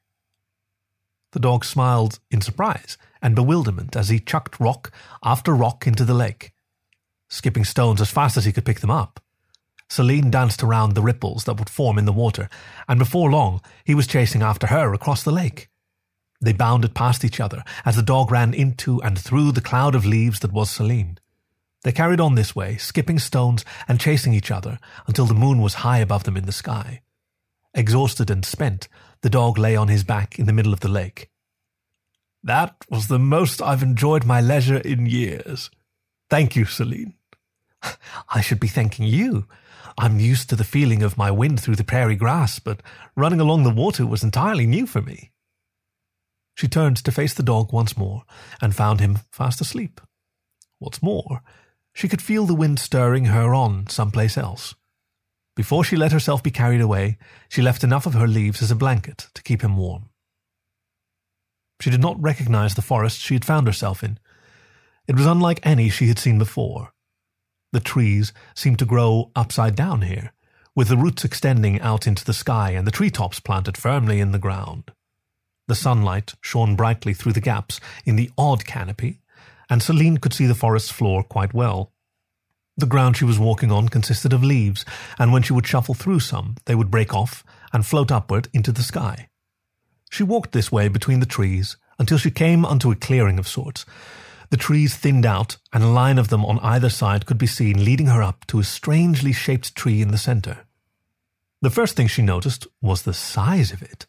The 1.35 1.41
dog 1.41 1.65
smiled 1.65 2.19
in 2.31 2.39
surprise 2.39 2.97
and 3.21 3.35
bewilderment 3.35 3.97
as 3.97 4.07
he 4.07 4.21
chucked 4.21 4.57
rock 4.57 4.93
after 5.21 5.53
rock 5.53 5.85
into 5.85 6.05
the 6.05 6.13
lake, 6.13 6.53
skipping 7.27 7.65
stones 7.65 7.99
as 7.99 8.09
fast 8.09 8.37
as 8.37 8.45
he 8.45 8.53
could 8.53 8.63
pick 8.63 8.79
them 8.79 8.89
up. 8.89 9.19
Selene 9.89 10.31
danced 10.31 10.63
around 10.63 10.93
the 10.93 11.01
ripples 11.01 11.43
that 11.43 11.59
would 11.59 11.69
form 11.69 11.97
in 11.97 12.05
the 12.05 12.13
water, 12.13 12.47
and 12.87 12.97
before 12.97 13.29
long 13.29 13.59
he 13.83 13.93
was 13.93 14.07
chasing 14.07 14.41
after 14.41 14.67
her 14.67 14.93
across 14.93 15.23
the 15.23 15.31
lake. 15.33 15.67
They 16.39 16.53
bounded 16.53 16.95
past 16.95 17.25
each 17.25 17.41
other 17.41 17.65
as 17.83 17.97
the 17.97 18.01
dog 18.01 18.31
ran 18.31 18.53
into 18.53 19.01
and 19.01 19.19
through 19.19 19.51
the 19.51 19.59
cloud 19.59 19.93
of 19.93 20.05
leaves 20.05 20.39
that 20.39 20.53
was 20.53 20.71
Selene. 20.71 21.17
They 21.83 21.91
carried 21.91 22.21
on 22.21 22.35
this 22.35 22.55
way, 22.55 22.77
skipping 22.77 23.19
stones 23.19 23.65
and 23.89 23.99
chasing 23.99 24.33
each 24.33 24.51
other 24.51 24.79
until 25.05 25.25
the 25.25 25.33
moon 25.33 25.59
was 25.59 25.83
high 25.83 25.99
above 25.99 26.23
them 26.23 26.37
in 26.37 26.45
the 26.45 26.53
sky. 26.53 27.01
Exhausted 27.73 28.29
and 28.29 28.45
spent, 28.45 28.87
the 29.25 29.29
dog 29.31 29.57
lay 29.57 29.75
on 29.75 29.87
his 29.87 30.03
back 30.03 30.37
in 30.37 30.45
the 30.45 30.53
middle 30.53 30.71
of 30.71 30.81
the 30.81 30.87
lake. 30.87 31.31
That 32.43 32.75
was 32.91 33.07
the 33.07 33.17
most 33.17 33.59
I've 33.59 33.81
enjoyed 33.81 34.23
my 34.23 34.39
leisure 34.39 34.77
in 34.77 35.07
years. 35.07 35.71
Thank 36.29 36.55
you, 36.55 36.65
Selene. 36.65 37.15
I 38.29 38.41
should 38.41 38.59
be 38.59 38.67
thanking 38.67 39.07
you. 39.07 39.47
I'm 39.97 40.19
used 40.19 40.47
to 40.51 40.55
the 40.55 40.63
feeling 40.63 41.01
of 41.01 41.17
my 41.17 41.31
wind 41.31 41.59
through 41.59 41.77
the 41.77 41.83
prairie 41.83 42.15
grass, 42.15 42.59
but 42.59 42.83
running 43.15 43.39
along 43.39 43.63
the 43.63 43.71
water 43.71 44.05
was 44.05 44.23
entirely 44.23 44.67
new 44.67 44.85
for 44.85 45.01
me. 45.01 45.31
She 46.53 46.67
turned 46.67 46.97
to 46.97 47.11
face 47.11 47.33
the 47.33 47.41
dog 47.41 47.73
once 47.73 47.97
more 47.97 48.25
and 48.61 48.75
found 48.75 48.99
him 48.99 49.17
fast 49.31 49.59
asleep. 49.59 50.01
What's 50.77 51.01
more, 51.01 51.41
she 51.95 52.07
could 52.07 52.21
feel 52.21 52.45
the 52.45 52.53
wind 52.53 52.77
stirring 52.77 53.25
her 53.25 53.55
on 53.55 53.87
someplace 53.87 54.37
else. 54.37 54.75
Before 55.55 55.83
she 55.83 55.95
let 55.95 56.11
herself 56.11 56.43
be 56.43 56.51
carried 56.51 56.81
away, 56.81 57.17
she 57.47 57.61
left 57.61 57.83
enough 57.83 58.05
of 58.05 58.13
her 58.13 58.27
leaves 58.27 58.61
as 58.61 58.71
a 58.71 58.75
blanket 58.75 59.29
to 59.33 59.43
keep 59.43 59.61
him 59.61 59.77
warm. 59.77 60.09
She 61.79 61.89
did 61.89 62.01
not 62.01 62.21
recognize 62.21 62.75
the 62.75 62.81
forest 62.81 63.19
she 63.19 63.35
had 63.35 63.45
found 63.45 63.67
herself 63.67 64.03
in. 64.03 64.19
It 65.07 65.15
was 65.15 65.25
unlike 65.25 65.59
any 65.63 65.89
she 65.89 66.07
had 66.07 66.19
seen 66.19 66.37
before. 66.37 66.91
The 67.71 67.79
trees 67.79 68.33
seemed 68.53 68.79
to 68.79 68.85
grow 68.85 69.31
upside 69.35 69.75
down 69.75 70.01
here, 70.01 70.33
with 70.75 70.89
the 70.89 70.97
roots 70.97 71.23
extending 71.23 71.79
out 71.81 72.05
into 72.05 72.25
the 72.25 72.33
sky 72.33 72.71
and 72.71 72.85
the 72.85 72.91
tree 72.91 73.09
tops 73.09 73.39
planted 73.39 73.77
firmly 73.77 74.19
in 74.19 74.31
the 74.31 74.39
ground. 74.39 74.91
The 75.67 75.75
sunlight 75.75 76.33
shone 76.41 76.75
brightly 76.75 77.13
through 77.13 77.33
the 77.33 77.41
gaps 77.41 77.79
in 78.05 78.17
the 78.17 78.29
odd 78.37 78.65
canopy, 78.65 79.21
and 79.69 79.81
Selene 79.81 80.17
could 80.17 80.33
see 80.33 80.45
the 80.45 80.53
forest 80.53 80.93
floor 80.93 81.23
quite 81.23 81.53
well. 81.53 81.91
The 82.77 82.85
ground 82.85 83.15
she 83.15 83.25
was 83.25 83.39
walking 83.39 83.71
on 83.71 83.87
consisted 83.87 84.33
of 84.33 84.43
leaves, 84.43 84.83
and 85.17 85.31
when 85.31 85.43
she 85.43 85.53
would 85.53 85.65
shuffle 85.65 85.93
through 85.93 86.19
some, 86.19 86.55
they 86.65 86.75
would 86.75 86.91
break 86.91 87.13
off 87.13 87.43
and 87.71 87.85
float 87.85 88.11
upward 88.11 88.49
into 88.53 88.71
the 88.71 88.83
sky. 88.83 89.29
She 90.09 90.23
walked 90.23 90.51
this 90.51 90.71
way 90.71 90.87
between 90.89 91.21
the 91.21 91.25
trees 91.25 91.77
until 91.97 92.17
she 92.17 92.31
came 92.31 92.65
unto 92.65 92.91
a 92.91 92.95
clearing 92.95 93.39
of 93.39 93.47
sorts. 93.47 93.85
The 94.49 94.57
trees 94.57 94.95
thinned 94.95 95.25
out, 95.25 95.57
and 95.73 95.83
a 95.83 95.87
line 95.87 96.17
of 96.17 96.27
them 96.27 96.45
on 96.45 96.59
either 96.59 96.89
side 96.89 97.25
could 97.25 97.37
be 97.37 97.47
seen 97.47 97.83
leading 97.83 98.07
her 98.07 98.21
up 98.21 98.45
to 98.47 98.59
a 98.59 98.63
strangely 98.63 99.31
shaped 99.31 99.75
tree 99.75 100.01
in 100.01 100.11
the 100.11 100.17
center. 100.17 100.65
The 101.61 101.69
first 101.69 101.95
thing 101.95 102.07
she 102.07 102.21
noticed 102.21 102.67
was 102.81 103.01
the 103.03 103.13
size 103.13 103.71
of 103.71 103.81
it. 103.81 104.05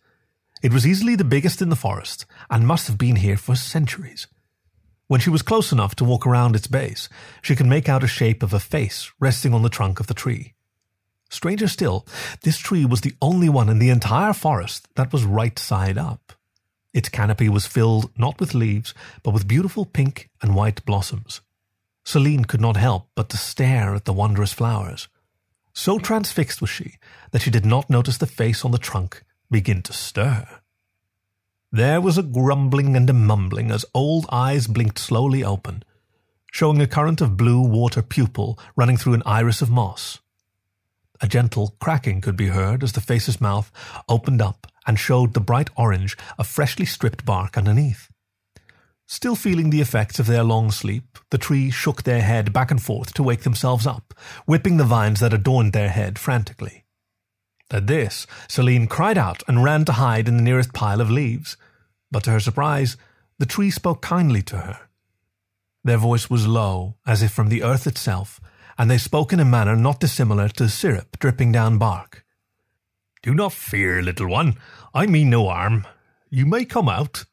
It 0.63 0.73
was 0.73 0.87
easily 0.87 1.15
the 1.15 1.25
biggest 1.25 1.63
in 1.63 1.69
the 1.69 1.77
forest, 1.77 2.27
and 2.51 2.67
must 2.67 2.87
have 2.89 2.99
been 2.99 3.17
here 3.17 3.37
for 3.37 3.55
centuries. 3.55 4.27
When 5.09 5.21
she 5.21 5.31
was 5.31 5.43
close 5.43 5.71
enough 5.71 5.95
to 5.97 6.05
walk 6.05 6.27
around 6.27 6.57
its 6.57 6.67
base, 6.67 7.09
she 7.41 7.55
could 7.55 7.67
make 7.67 7.89
out 7.89 8.03
a 8.03 8.09
shape 8.09 8.43
of 8.43 8.53
a 8.53 8.61
face 8.61 9.13
resting 9.21 9.55
on 9.55 9.63
the 9.63 9.69
trunk 9.69 10.01
of 10.01 10.09
the 10.09 10.15
tree. 10.15 10.55
Stranger 11.31 11.69
still, 11.69 12.07
this 12.43 12.59
tree 12.59 12.85
was 12.85 13.01
the 13.01 13.15
only 13.23 13.49
one 13.49 13.69
in 13.69 13.79
the 13.79 13.91
entire 13.91 14.33
forest 14.33 14.89
that 14.97 15.13
was 15.13 15.25
right 15.25 15.59
side 15.59 15.99
up. 15.99 16.33
Its 16.93 17.09
canopy 17.09 17.49
was 17.49 17.67
filled 17.67 18.11
not 18.19 18.41
with 18.41 18.55
leaves, 18.55 18.95
but 19.23 19.33
with 19.33 19.47
beautiful 19.49 19.85
pink 19.85 20.31
and 20.43 20.55
white 20.55 20.85
blossoms. 20.85 21.41
Selene 22.05 22.45
could 22.45 22.61
not 22.61 22.77
help 22.77 23.09
but 23.15 23.29
to 23.29 23.37
stare 23.37 23.95
at 23.95 24.07
the 24.07 24.13
wondrous 24.13 24.53
flowers. 24.53 25.09
So 25.73 25.99
transfixed 25.99 26.61
was 26.61 26.71
she 26.71 26.95
that 27.33 27.43
she 27.43 27.51
did 27.51 27.67
not 27.67 27.91
notice 27.91 28.19
the 28.19 28.27
face 28.27 28.65
on 28.65 28.71
the 28.71 28.79
trunk 28.79 29.23
begin 29.51 29.83
to 29.83 29.93
stir. 29.93 30.47
There 31.73 32.01
was 32.01 32.17
a 32.17 32.23
grumbling 32.23 32.97
and 32.97 33.11
a 33.11 33.13
mumbling 33.13 33.71
as 33.71 33.85
old 33.93 34.27
eyes 34.31 34.67
blinked 34.67 34.99
slowly 34.99 35.43
open, 35.43 35.83
showing 36.53 36.81
a 36.81 36.87
current 36.87 37.21
of 37.21 37.37
blue 37.37 37.61
water 37.61 38.03
pupil 38.03 38.59
running 38.77 38.97
through 38.97 39.15
an 39.15 39.23
iris 39.27 39.61
of 39.63 39.71
moss. 39.71 40.21
A 41.21 41.27
gentle 41.29 41.77
cracking 41.81 42.21
could 42.21 42.37
be 42.37 42.49
heard 42.49 42.83
as 42.83 42.93
the 42.93 43.01
face's 43.01 43.41
mouth 43.41 43.73
opened 44.09 44.41
up 44.41 44.67
and 44.87 44.99
showed 44.99 45.35
the 45.35 45.41
bright 45.41 45.69
orange 45.77 46.17
of 46.39 46.47
freshly 46.47 46.87
stripped 46.87 47.25
bark 47.25 47.59
underneath. 47.59 48.09
Still 49.07 49.37
feeling 49.37 49.71
the 49.71 49.81
effects 49.81 50.19
of 50.19 50.27
their 50.27 50.45
long 50.45 50.71
sleep, 50.71 51.19
the 51.31 51.39
trees 51.39 51.75
shook 51.75 52.03
their 52.03 52.23
head 52.23 52.53
back 52.53 52.71
and 52.71 52.83
forth 52.83 53.13
to 53.15 53.23
wake 53.23 53.43
themselves 53.43 53.87
up, 53.87 54.15
whipping 54.47 54.77
the 54.77 54.85
vines 54.85 55.21
that 55.21 55.35
adorned 55.35 55.73
their 55.73 55.91
head 55.91 56.19
frantically. 56.19 56.86
At 57.71 57.87
this, 57.87 58.27
Selene 58.49 58.87
cried 58.87 59.19
out 59.19 59.43
and 59.49 59.65
ran 59.65 59.85
to 59.87 59.93
hide 59.93 60.29
in 60.29 60.37
the 60.37 60.43
nearest 60.43 60.73
pile 60.73 61.01
of 61.01 61.11
leaves. 61.11 61.57
But 62.11 62.25
to 62.25 62.31
her 62.31 62.41
surprise, 62.41 62.97
the 63.39 63.47
tree 63.47 63.71
spoke 63.71 64.03
kindly 64.03 64.43
to 64.43 64.59
her. 64.59 64.89
Their 65.83 65.99
voice 65.99 66.31
was 66.31 66.47
low, 66.47 66.97
as 67.07 67.23
if 67.23 67.33
from 67.33 67.49
the 67.49 67.63
earth 67.63 67.87
itself, 67.87 68.41
and 68.79 68.91
they 68.91 68.99
spoke 68.99 69.33
in 69.33 69.41
a 69.41 69.45
manner 69.45 69.77
not 69.77 70.01
dissimilar 70.01 70.49
to 70.51 70.69
syrup 70.69 71.19
dripping 71.19 71.53
down 71.53 71.79
bark. 71.79 72.25
Do 73.23 73.35
not 73.35 73.53
fear, 73.53 74.03
little 74.03 74.29
one. 74.29 74.57
I 74.95 75.07
mean 75.07 75.31
no 75.31 75.49
harm. 75.49 75.87
You 76.31 76.47
may 76.47 76.65
come 76.65 76.89
out. 76.89 77.25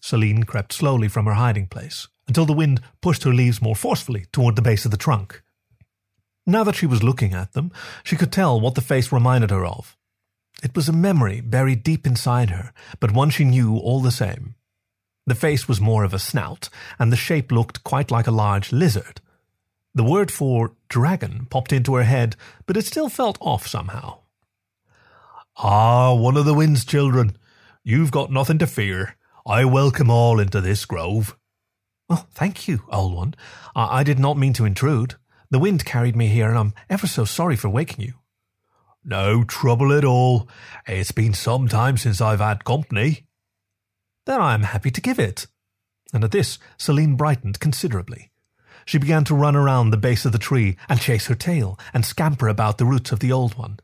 Selene 0.00 0.44
crept 0.44 0.72
slowly 0.72 1.08
from 1.08 1.26
her 1.26 1.34
hiding 1.34 1.66
place 1.66 2.08
until 2.26 2.46
the 2.46 2.52
wind 2.52 2.80
pushed 3.00 3.24
her 3.24 3.32
leaves 3.32 3.60
more 3.60 3.76
forcefully 3.76 4.26
toward 4.32 4.56
the 4.56 4.62
base 4.62 4.84
of 4.84 4.90
the 4.90 4.96
trunk. 4.96 5.42
Now 6.48 6.64
that 6.64 6.76
she 6.76 6.86
was 6.86 7.02
looking 7.02 7.34
at 7.34 7.52
them, 7.52 7.70
she 8.02 8.16
could 8.16 8.32
tell 8.32 8.58
what 8.58 8.74
the 8.74 8.80
face 8.80 9.12
reminded 9.12 9.50
her 9.50 9.66
of. 9.66 9.98
It 10.62 10.74
was 10.74 10.88
a 10.88 10.94
memory 10.94 11.42
buried 11.42 11.82
deep 11.82 12.06
inside 12.06 12.48
her, 12.48 12.72
but 13.00 13.12
one 13.12 13.28
she 13.28 13.44
knew 13.44 13.76
all 13.76 14.00
the 14.00 14.10
same. 14.10 14.54
The 15.26 15.34
face 15.34 15.68
was 15.68 15.78
more 15.78 16.04
of 16.04 16.14
a 16.14 16.18
snout, 16.18 16.70
and 16.98 17.12
the 17.12 17.16
shape 17.16 17.52
looked 17.52 17.84
quite 17.84 18.10
like 18.10 18.26
a 18.26 18.30
large 18.30 18.72
lizard. 18.72 19.20
The 19.94 20.02
word 20.02 20.30
for 20.30 20.72
dragon 20.88 21.46
popped 21.50 21.70
into 21.70 21.94
her 21.96 22.04
head, 22.04 22.34
but 22.64 22.78
it 22.78 22.86
still 22.86 23.10
felt 23.10 23.36
off 23.42 23.66
somehow. 23.66 24.20
Ah, 25.58 26.14
one 26.14 26.38
of 26.38 26.46
the 26.46 26.54
wind's 26.54 26.86
children. 26.86 27.36
You've 27.84 28.10
got 28.10 28.32
nothing 28.32 28.56
to 28.60 28.66
fear. 28.66 29.16
I 29.46 29.66
welcome 29.66 30.08
all 30.08 30.40
into 30.40 30.62
this 30.62 30.86
grove. 30.86 31.36
Oh, 32.08 32.24
thank 32.30 32.66
you, 32.66 32.84
old 32.90 33.14
one. 33.14 33.34
I, 33.76 33.98
I 33.98 34.02
did 34.02 34.18
not 34.18 34.38
mean 34.38 34.54
to 34.54 34.64
intrude. 34.64 35.16
The 35.50 35.58
wind 35.58 35.84
carried 35.84 36.14
me 36.14 36.28
here, 36.28 36.48
and 36.48 36.58
I'm 36.58 36.74
ever 36.90 37.06
so 37.06 37.24
sorry 37.24 37.56
for 37.56 37.68
waking 37.68 38.04
you. 38.04 38.14
No 39.04 39.44
trouble 39.44 39.92
at 39.92 40.04
all. 40.04 40.48
It's 40.86 41.12
been 41.12 41.32
some 41.32 41.68
time 41.68 41.96
since 41.96 42.20
I've 42.20 42.40
had 42.40 42.64
company. 42.64 43.26
Then 44.26 44.40
I 44.40 44.52
am 44.52 44.64
happy 44.64 44.90
to 44.90 45.00
give 45.00 45.18
it. 45.18 45.46
And 46.12 46.22
at 46.24 46.32
this, 46.32 46.58
Selene 46.76 47.16
brightened 47.16 47.60
considerably. 47.60 48.30
She 48.84 48.98
began 48.98 49.24
to 49.24 49.34
run 49.34 49.56
around 49.56 49.90
the 49.90 49.96
base 49.96 50.24
of 50.24 50.32
the 50.32 50.38
tree 50.38 50.76
and 50.88 51.00
chase 51.00 51.26
her 51.26 51.34
tail 51.34 51.78
and 51.94 52.04
scamper 52.04 52.48
about 52.48 52.78
the 52.78 52.86
roots 52.86 53.12
of 53.12 53.20
the 53.20 53.32
old 53.32 53.56
one. 53.56 53.80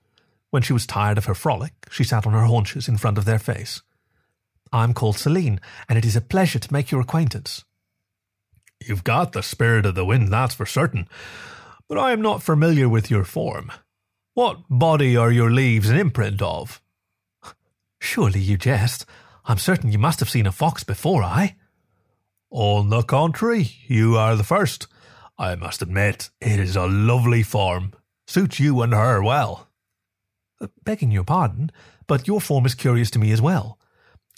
When 0.50 0.62
she 0.62 0.72
was 0.72 0.86
tired 0.86 1.18
of 1.18 1.24
her 1.24 1.34
frolic, 1.34 1.72
she 1.90 2.04
sat 2.04 2.26
on 2.26 2.32
her 2.32 2.44
haunches 2.44 2.88
in 2.88 2.96
front 2.96 3.18
of 3.18 3.24
their 3.24 3.38
face. 3.38 3.82
I'm 4.72 4.92
called 4.92 5.16
Selene, 5.16 5.60
and 5.88 5.98
it 5.98 6.04
is 6.04 6.16
a 6.16 6.20
pleasure 6.20 6.58
to 6.58 6.72
make 6.72 6.90
your 6.90 7.00
acquaintance. 7.00 7.64
You've 8.84 9.04
got 9.04 9.32
the 9.32 9.42
spirit 9.42 9.86
of 9.86 9.94
the 9.94 10.04
wind, 10.04 10.32
that's 10.32 10.54
for 10.54 10.66
certain, 10.66 11.08
but 11.88 11.98
I 11.98 12.12
am 12.12 12.22
not 12.22 12.42
familiar 12.42 12.88
with 12.88 13.10
your 13.10 13.24
form. 13.24 13.72
What 14.34 14.62
body 14.68 15.16
are 15.16 15.30
your 15.30 15.50
leaves 15.50 15.88
an 15.88 15.96
imprint 15.96 16.42
of? 16.42 16.82
Surely 18.00 18.40
you 18.40 18.56
jest. 18.56 19.06
I'm 19.44 19.58
certain 19.58 19.92
you 19.92 19.98
must 19.98 20.20
have 20.20 20.30
seen 20.30 20.46
a 20.46 20.52
fox 20.52 20.84
before, 20.84 21.22
I. 21.22 21.56
On 22.50 22.88
the 22.88 23.02
contrary, 23.02 23.70
you 23.86 24.16
are 24.16 24.36
the 24.36 24.44
first. 24.44 24.86
I 25.36 25.54
must 25.56 25.82
admit, 25.82 26.30
it 26.40 26.60
is 26.60 26.76
a 26.76 26.86
lovely 26.86 27.42
form. 27.42 27.92
Suits 28.26 28.58
you 28.60 28.80
and 28.82 28.94
her 28.94 29.22
well. 29.22 29.68
Uh, 30.60 30.68
begging 30.84 31.10
your 31.10 31.24
pardon, 31.24 31.70
but 32.06 32.26
your 32.26 32.40
form 32.40 32.64
is 32.64 32.74
curious 32.74 33.10
to 33.10 33.18
me 33.18 33.32
as 33.32 33.42
well. 33.42 33.78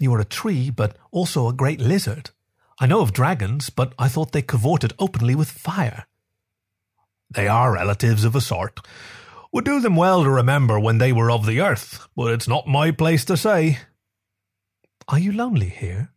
You 0.01 0.13
are 0.15 0.21
a 0.21 0.25
tree, 0.25 0.71
but 0.71 0.97
also 1.11 1.49
a 1.49 1.53
great 1.53 1.81
lizard. 1.81 2.31
I 2.81 2.87
know 2.87 3.01
of 3.01 3.13
dragons, 3.13 3.71
but 3.71 3.95
I 3.99 4.09
thought 4.09 4.33
they 4.33 4.43
cavorted 4.43 4.93
openly 4.99 5.35
with 5.35 5.51
fire. 5.51 6.07
They 7.37 7.49
are 7.49 7.75
relatives 7.75 8.25
of 8.25 8.35
a 8.35 8.41
sort. 8.41 8.81
Would 9.53 9.67
do 9.67 9.79
them 9.79 9.95
well 9.95 10.25
to 10.25 10.31
remember 10.31 10.81
when 10.81 10.97
they 10.97 11.13
were 11.13 11.31
of 11.31 11.45
the 11.45 11.61
earth, 11.61 12.09
but 12.17 12.33
it's 12.33 12.49
not 12.49 12.67
my 12.67 12.91
place 12.91 13.27
to 13.27 13.37
say. 13.37 13.79
Are 15.07 15.19
you 15.19 15.33
lonely 15.33 15.69
here? 15.69 16.13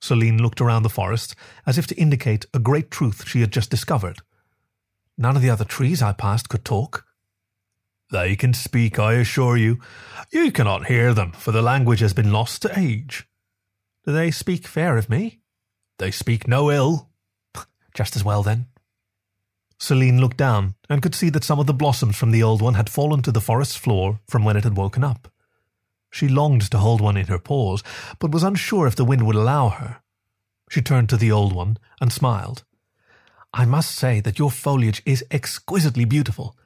Celine 0.00 0.42
looked 0.42 0.60
around 0.60 0.82
the 0.82 0.88
forest 0.88 1.36
as 1.66 1.78
if 1.78 1.86
to 1.86 1.94
indicate 1.94 2.46
a 2.52 2.58
great 2.58 2.90
truth 2.90 3.28
she 3.28 3.42
had 3.42 3.52
just 3.52 3.70
discovered. 3.70 4.18
None 5.16 5.36
of 5.36 5.42
the 5.42 5.50
other 5.50 5.64
trees 5.64 6.02
I 6.02 6.12
passed 6.12 6.48
could 6.48 6.64
talk. 6.64 7.06
They 8.10 8.34
can 8.34 8.52
speak, 8.52 8.98
I 8.98 9.14
assure 9.14 9.56
you. 9.56 9.78
You 10.32 10.50
cannot 10.50 10.86
hear 10.86 11.14
them, 11.14 11.30
for 11.30 11.52
the 11.52 11.62
language 11.62 12.00
has 12.00 12.12
been 12.12 12.32
lost 12.32 12.62
to 12.62 12.76
age. 12.76 13.28
Do 14.04 14.12
they 14.12 14.32
speak 14.32 14.66
fair 14.66 14.96
of 14.96 15.08
me? 15.08 15.42
They 15.98 16.10
speak 16.10 16.48
no 16.48 16.72
ill. 16.72 17.10
Just 17.94 18.16
as 18.16 18.24
well, 18.24 18.42
then. 18.42 18.66
Selene 19.78 20.20
looked 20.20 20.36
down 20.36 20.74
and 20.88 21.02
could 21.02 21.14
see 21.14 21.28
that 21.30 21.44
some 21.44 21.58
of 21.58 21.66
the 21.66 21.74
blossoms 21.74 22.16
from 22.16 22.30
the 22.30 22.42
old 22.42 22.62
one 22.62 22.74
had 22.74 22.88
fallen 22.88 23.22
to 23.22 23.32
the 23.32 23.40
forest's 23.40 23.76
floor 23.76 24.20
from 24.28 24.44
when 24.44 24.56
it 24.56 24.64
had 24.64 24.76
woken 24.76 25.04
up. 25.04 25.28
She 26.10 26.28
longed 26.28 26.70
to 26.70 26.78
hold 26.78 27.00
one 27.00 27.16
in 27.16 27.26
her 27.26 27.38
paws, 27.38 27.82
but 28.18 28.30
was 28.32 28.42
unsure 28.42 28.86
if 28.86 28.96
the 28.96 29.04
wind 29.04 29.26
would 29.26 29.36
allow 29.36 29.68
her. 29.68 30.00
She 30.70 30.80
turned 30.80 31.08
to 31.10 31.16
the 31.16 31.30
old 31.30 31.52
one 31.52 31.78
and 32.00 32.12
smiled. 32.12 32.64
I 33.52 33.64
must 33.64 33.94
say 33.94 34.20
that 34.20 34.38
your 34.38 34.50
foliage 34.50 35.02
is 35.04 35.24
exquisitely 35.30 36.04
beautiful. 36.04 36.56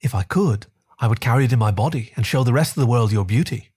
If 0.00 0.14
I 0.14 0.22
could, 0.22 0.66
I 0.98 1.06
would 1.06 1.20
carry 1.20 1.44
it 1.44 1.52
in 1.52 1.58
my 1.58 1.70
body 1.70 2.12
and 2.16 2.26
show 2.26 2.44
the 2.44 2.52
rest 2.52 2.76
of 2.76 2.80
the 2.80 2.86
world 2.86 3.12
your 3.12 3.24
beauty. 3.24 3.70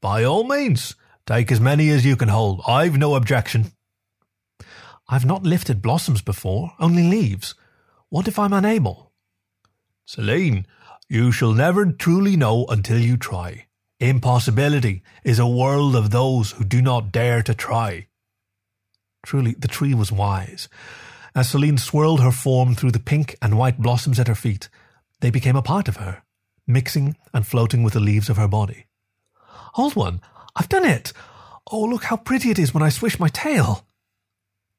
By 0.00 0.24
all 0.24 0.44
means, 0.44 0.94
take 1.26 1.50
as 1.50 1.60
many 1.60 1.90
as 1.90 2.04
you 2.04 2.16
can 2.16 2.28
hold. 2.28 2.62
I've 2.66 2.96
no 2.96 3.14
objection. 3.14 3.72
I've 5.08 5.26
not 5.26 5.42
lifted 5.42 5.82
blossoms 5.82 6.22
before, 6.22 6.72
only 6.78 7.02
leaves. 7.02 7.54
What 8.10 8.26
if 8.26 8.38
I'm 8.38 8.54
unable? 8.54 9.12
Selene, 10.06 10.66
you 11.10 11.30
shall 11.30 11.52
never 11.52 11.92
truly 11.92 12.36
know 12.36 12.64
until 12.66 12.98
you 12.98 13.18
try. 13.18 13.66
Impossibility 14.00 15.02
is 15.24 15.38
a 15.38 15.46
world 15.46 15.94
of 15.94 16.10
those 16.10 16.52
who 16.52 16.64
do 16.64 16.80
not 16.80 17.12
dare 17.12 17.42
to 17.42 17.52
try. 17.52 18.06
Truly, 19.26 19.54
the 19.58 19.68
tree 19.68 19.92
was 19.92 20.10
wise. 20.10 20.68
As 21.34 21.50
Selene 21.50 21.76
swirled 21.76 22.22
her 22.22 22.30
form 22.30 22.74
through 22.74 22.92
the 22.92 22.98
pink 22.98 23.36
and 23.42 23.58
white 23.58 23.78
blossoms 23.78 24.18
at 24.18 24.28
her 24.28 24.34
feet, 24.34 24.70
they 25.20 25.30
became 25.30 25.56
a 25.56 25.62
part 25.62 25.86
of 25.86 25.96
her, 25.96 26.22
mixing 26.66 27.14
and 27.34 27.46
floating 27.46 27.82
with 27.82 27.92
the 27.92 28.00
leaves 28.00 28.30
of 28.30 28.38
her 28.38 28.48
body. 28.48 28.86
Old 29.76 29.96
one, 29.96 30.22
I've 30.56 30.70
done 30.70 30.86
it! 30.86 31.12
Oh, 31.70 31.82
look 31.82 32.04
how 32.04 32.16
pretty 32.16 32.50
it 32.50 32.58
is 32.58 32.72
when 32.72 32.82
I 32.82 32.88
swish 32.88 33.20
my 33.20 33.28
tail! 33.28 33.86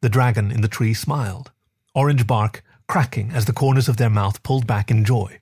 The 0.02 0.10
dragon 0.10 0.50
in 0.52 0.62
the 0.62 0.68
tree 0.68 0.96
smiled, 0.96 1.52
orange 1.94 2.26
bark 2.26 2.64
cracking 2.90 3.30
as 3.32 3.46
the 3.46 3.54
corners 3.54 3.88
of 3.88 3.98
their 3.98 4.10
mouth 4.10 4.42
pulled 4.42 4.68
back 4.68 4.90
in 4.90 5.06
joy. 5.06 5.40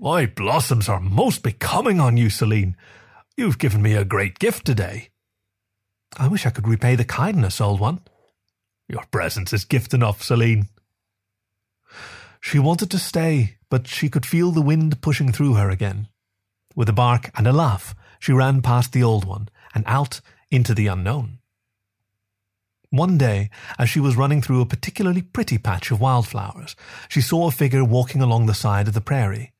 My 0.00 0.26
blossoms 0.26 0.88
are 0.88 0.98
most 0.98 1.42
becoming 1.42 2.00
on 2.00 2.16
you, 2.16 2.30
Selene. 2.30 2.76
You've 3.36 3.58
given 3.58 3.82
me 3.82 3.94
a 3.94 4.06
great 4.06 4.38
gift 4.38 4.64
today. 4.64 5.10
I 6.18 6.28
wish 6.28 6.46
I 6.46 6.50
could 6.50 6.66
repay 6.66 6.96
the 6.96 7.04
kindness, 7.04 7.60
old 7.60 7.78
one. 7.78 8.00
Your 8.88 9.04
presence 9.10 9.52
is 9.52 9.64
gift 9.64 9.94
enough, 9.94 10.22
Selene. 10.22 10.68
She 12.40 12.58
wanted 12.58 12.90
to 12.90 12.98
stay, 12.98 13.58
but 13.70 13.86
she 13.86 14.08
could 14.08 14.26
feel 14.26 14.50
the 14.50 14.62
wind 14.62 15.00
pushing 15.02 15.30
through 15.30 15.54
her 15.54 15.70
again. 15.70 16.08
With 16.74 16.88
a 16.88 16.94
bark 16.94 17.30
and 17.36 17.46
a 17.46 17.52
laugh, 17.52 17.94
she 18.18 18.32
ran 18.32 18.62
past 18.62 18.92
the 18.92 19.02
old 19.02 19.26
one 19.26 19.50
and 19.74 19.84
out 19.86 20.20
into 20.50 20.74
the 20.74 20.86
unknown. 20.86 21.38
One 22.92 23.16
day, 23.16 23.48
as 23.78 23.88
she 23.88 24.00
was 24.00 24.16
running 24.16 24.42
through 24.42 24.60
a 24.60 24.66
particularly 24.66 25.22
pretty 25.22 25.56
patch 25.56 25.90
of 25.90 25.98
wildflowers, 25.98 26.76
she 27.08 27.22
saw 27.22 27.48
a 27.48 27.50
figure 27.50 27.82
walking 27.82 28.20
along 28.20 28.44
the 28.44 28.52
side 28.52 28.86
of 28.86 28.92
the 28.92 29.00
prairie. 29.00 29.54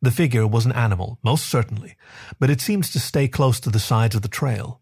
The 0.00 0.10
figure 0.10 0.46
was 0.46 0.64
an 0.64 0.72
animal, 0.72 1.18
most 1.22 1.44
certainly, 1.44 1.96
but 2.40 2.48
it 2.48 2.62
seemed 2.62 2.84
to 2.84 2.98
stay 2.98 3.28
close 3.28 3.60
to 3.60 3.68
the 3.68 3.78
sides 3.78 4.14
of 4.14 4.22
the 4.22 4.28
trail. 4.28 4.80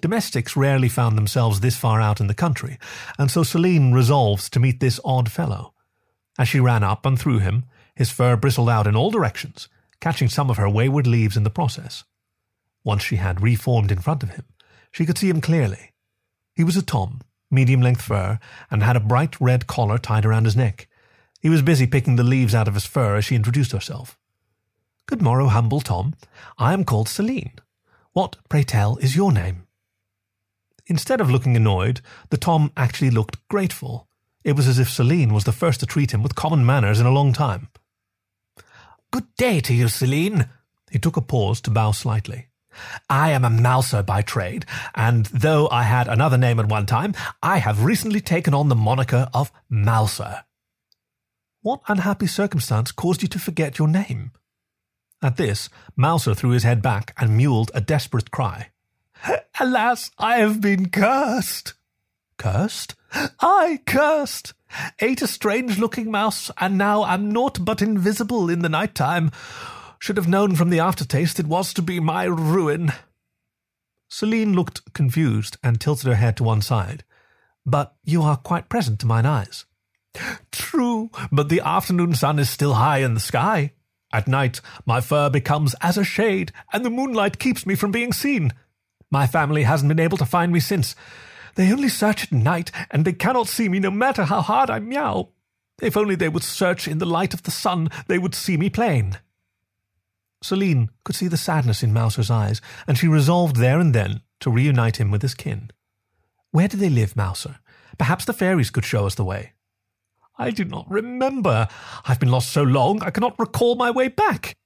Domestics 0.00 0.54
rarely 0.54 0.88
found 0.88 1.18
themselves 1.18 1.58
this 1.58 1.76
far 1.76 2.00
out 2.00 2.20
in 2.20 2.28
the 2.28 2.32
country, 2.32 2.78
and 3.18 3.28
so 3.28 3.42
Selene 3.42 3.92
resolves 3.92 4.48
to 4.48 4.60
meet 4.60 4.78
this 4.78 5.00
odd 5.04 5.32
fellow. 5.32 5.74
As 6.38 6.48
she 6.48 6.60
ran 6.60 6.84
up 6.84 7.04
and 7.04 7.18
through 7.18 7.40
him, 7.40 7.64
his 7.96 8.10
fur 8.12 8.36
bristled 8.36 8.70
out 8.70 8.86
in 8.86 8.94
all 8.94 9.10
directions, 9.10 9.68
catching 10.00 10.28
some 10.28 10.48
of 10.48 10.58
her 10.58 10.70
wayward 10.70 11.08
leaves 11.08 11.36
in 11.36 11.42
the 11.42 11.50
process. 11.50 12.04
Once 12.84 13.02
she 13.02 13.16
had 13.16 13.42
reformed 13.42 13.90
in 13.90 13.98
front 13.98 14.22
of 14.22 14.30
him, 14.30 14.44
she 14.92 15.04
could 15.04 15.18
see 15.18 15.28
him 15.28 15.40
clearly. 15.40 15.89
He 16.60 16.64
was 16.64 16.76
a 16.76 16.82
Tom, 16.82 17.22
medium 17.50 17.80
length 17.80 18.02
fur, 18.02 18.38
and 18.70 18.82
had 18.82 18.94
a 18.94 19.00
bright 19.00 19.40
red 19.40 19.66
collar 19.66 19.96
tied 19.96 20.26
around 20.26 20.44
his 20.44 20.54
neck. 20.54 20.88
He 21.40 21.48
was 21.48 21.62
busy 21.62 21.86
picking 21.86 22.16
the 22.16 22.22
leaves 22.22 22.54
out 22.54 22.68
of 22.68 22.74
his 22.74 22.84
fur 22.84 23.16
as 23.16 23.24
she 23.24 23.34
introduced 23.34 23.72
herself. 23.72 24.18
Good 25.06 25.22
morrow, 25.22 25.46
humble 25.46 25.80
Tom. 25.80 26.16
I 26.58 26.74
am 26.74 26.84
called 26.84 27.08
Selene. 27.08 27.54
What, 28.12 28.36
pray 28.50 28.62
tell, 28.62 28.98
is 28.98 29.16
your 29.16 29.32
name? 29.32 29.68
Instead 30.84 31.22
of 31.22 31.30
looking 31.30 31.56
annoyed, 31.56 32.02
the 32.28 32.36
Tom 32.36 32.72
actually 32.76 33.10
looked 33.10 33.38
grateful. 33.48 34.06
It 34.44 34.54
was 34.54 34.68
as 34.68 34.78
if 34.78 34.90
Selene 34.90 35.32
was 35.32 35.44
the 35.44 35.52
first 35.52 35.80
to 35.80 35.86
treat 35.86 36.12
him 36.12 36.22
with 36.22 36.34
common 36.34 36.66
manners 36.66 37.00
in 37.00 37.06
a 37.06 37.10
long 37.10 37.32
time. 37.32 37.68
Good 39.10 39.34
day 39.38 39.60
to 39.60 39.72
you, 39.72 39.88
Selene. 39.88 40.50
He 40.90 40.98
took 40.98 41.16
a 41.16 41.22
pause 41.22 41.62
to 41.62 41.70
bow 41.70 41.92
slightly. 41.92 42.48
I 43.08 43.30
am 43.30 43.44
a 43.44 43.50
mouser 43.50 44.02
by 44.02 44.22
trade, 44.22 44.66
and 44.94 45.26
though 45.26 45.68
I 45.70 45.82
had 45.82 46.08
another 46.08 46.38
name 46.38 46.60
at 46.60 46.68
one 46.68 46.86
time, 46.86 47.14
I 47.42 47.58
have 47.58 47.84
recently 47.84 48.20
taken 48.20 48.54
on 48.54 48.68
the 48.68 48.74
moniker 48.74 49.28
of 49.34 49.52
Mouser. 49.68 50.44
What 51.62 51.82
unhappy 51.88 52.26
circumstance 52.26 52.92
caused 52.92 53.22
you 53.22 53.28
to 53.28 53.38
forget 53.38 53.78
your 53.78 53.88
name? 53.88 54.32
At 55.22 55.36
this, 55.36 55.68
Mouser 55.96 56.34
threw 56.34 56.50
his 56.50 56.62
head 56.62 56.80
back 56.80 57.14
and 57.18 57.38
mewled 57.38 57.70
a 57.74 57.80
desperate 57.80 58.30
cry. 58.30 58.70
Alas, 59.60 60.10
I 60.18 60.36
have 60.38 60.60
been 60.60 60.88
cursed. 60.88 61.74
Cursed? 62.38 62.94
I 63.40 63.80
cursed. 63.86 64.54
Ate 65.00 65.20
a 65.20 65.26
strange 65.26 65.78
looking 65.78 66.10
mouse, 66.10 66.50
and 66.58 66.78
now 66.78 67.04
am 67.04 67.30
naught 67.30 67.64
but 67.64 67.82
invisible 67.82 68.48
in 68.48 68.60
the 68.60 68.68
night 68.68 68.94
time. 68.94 69.30
Should 70.00 70.16
have 70.16 70.26
known 70.26 70.56
from 70.56 70.70
the 70.70 70.80
aftertaste 70.80 71.38
it 71.38 71.46
was 71.46 71.74
to 71.74 71.82
be 71.82 72.00
my 72.00 72.24
ruin. 72.24 72.92
Selene 74.08 74.54
looked 74.54 74.94
confused 74.94 75.58
and 75.62 75.78
tilted 75.78 76.06
her 76.06 76.14
head 76.14 76.38
to 76.38 76.44
one 76.44 76.62
side. 76.62 77.04
But 77.66 77.94
you 78.02 78.22
are 78.22 78.38
quite 78.38 78.70
present 78.70 78.98
to 79.00 79.06
mine 79.06 79.26
eyes. 79.26 79.66
True, 80.50 81.10
but 81.30 81.50
the 81.50 81.60
afternoon 81.60 82.14
sun 82.14 82.38
is 82.38 82.48
still 82.48 82.74
high 82.74 82.98
in 82.98 83.12
the 83.12 83.20
sky. 83.20 83.72
At 84.10 84.26
night, 84.26 84.62
my 84.86 85.02
fur 85.02 85.28
becomes 85.28 85.74
as 85.82 85.98
a 85.98 86.02
shade, 86.02 86.50
and 86.72 86.82
the 86.82 86.90
moonlight 86.90 87.38
keeps 87.38 87.66
me 87.66 87.74
from 87.74 87.92
being 87.92 88.14
seen. 88.14 88.52
My 89.10 89.26
family 89.26 89.64
hasn't 89.64 89.88
been 89.88 90.00
able 90.00 90.16
to 90.16 90.24
find 90.24 90.50
me 90.50 90.60
since. 90.60 90.96
They 91.56 91.70
only 91.70 91.90
search 91.90 92.24
at 92.24 92.32
night, 92.32 92.72
and 92.90 93.04
they 93.04 93.12
cannot 93.12 93.48
see 93.48 93.68
me 93.68 93.78
no 93.78 93.90
matter 93.90 94.24
how 94.24 94.40
hard 94.40 94.70
I 94.70 94.78
meow. 94.78 95.28
If 95.82 95.96
only 95.96 96.14
they 96.14 96.28
would 96.30 96.42
search 96.42 96.88
in 96.88 96.98
the 96.98 97.06
light 97.06 97.34
of 97.34 97.42
the 97.42 97.50
sun, 97.50 97.90
they 98.08 98.18
would 98.18 98.34
see 98.34 98.56
me 98.56 98.70
plain. 98.70 99.18
Selene 100.42 100.90
could 101.04 101.14
see 101.14 101.28
the 101.28 101.36
sadness 101.36 101.82
in 101.82 101.92
Mouser's 101.92 102.30
eyes, 102.30 102.60
and 102.86 102.96
she 102.96 103.08
resolved 103.08 103.56
there 103.56 103.78
and 103.78 103.94
then 103.94 104.22
to 104.40 104.50
reunite 104.50 104.98
him 104.98 105.10
with 105.10 105.22
his 105.22 105.34
kin. 105.34 105.70
Where 106.50 106.68
do 106.68 106.76
they 106.76 106.90
live, 106.90 107.16
Mouser? 107.16 107.56
Perhaps 107.98 108.24
the 108.24 108.32
fairies 108.32 108.70
could 108.70 108.84
show 108.84 109.06
us 109.06 109.14
the 109.14 109.24
way. 109.24 109.52
I 110.38 110.50
do 110.50 110.64
not 110.64 110.90
remember. 110.90 111.68
I've 112.06 112.18
been 112.18 112.30
lost 112.30 112.50
so 112.50 112.62
long 112.62 113.02
I 113.02 113.10
cannot 113.10 113.38
recall 113.38 113.74
my 113.74 113.90
way 113.90 114.08
back. 114.08 114.56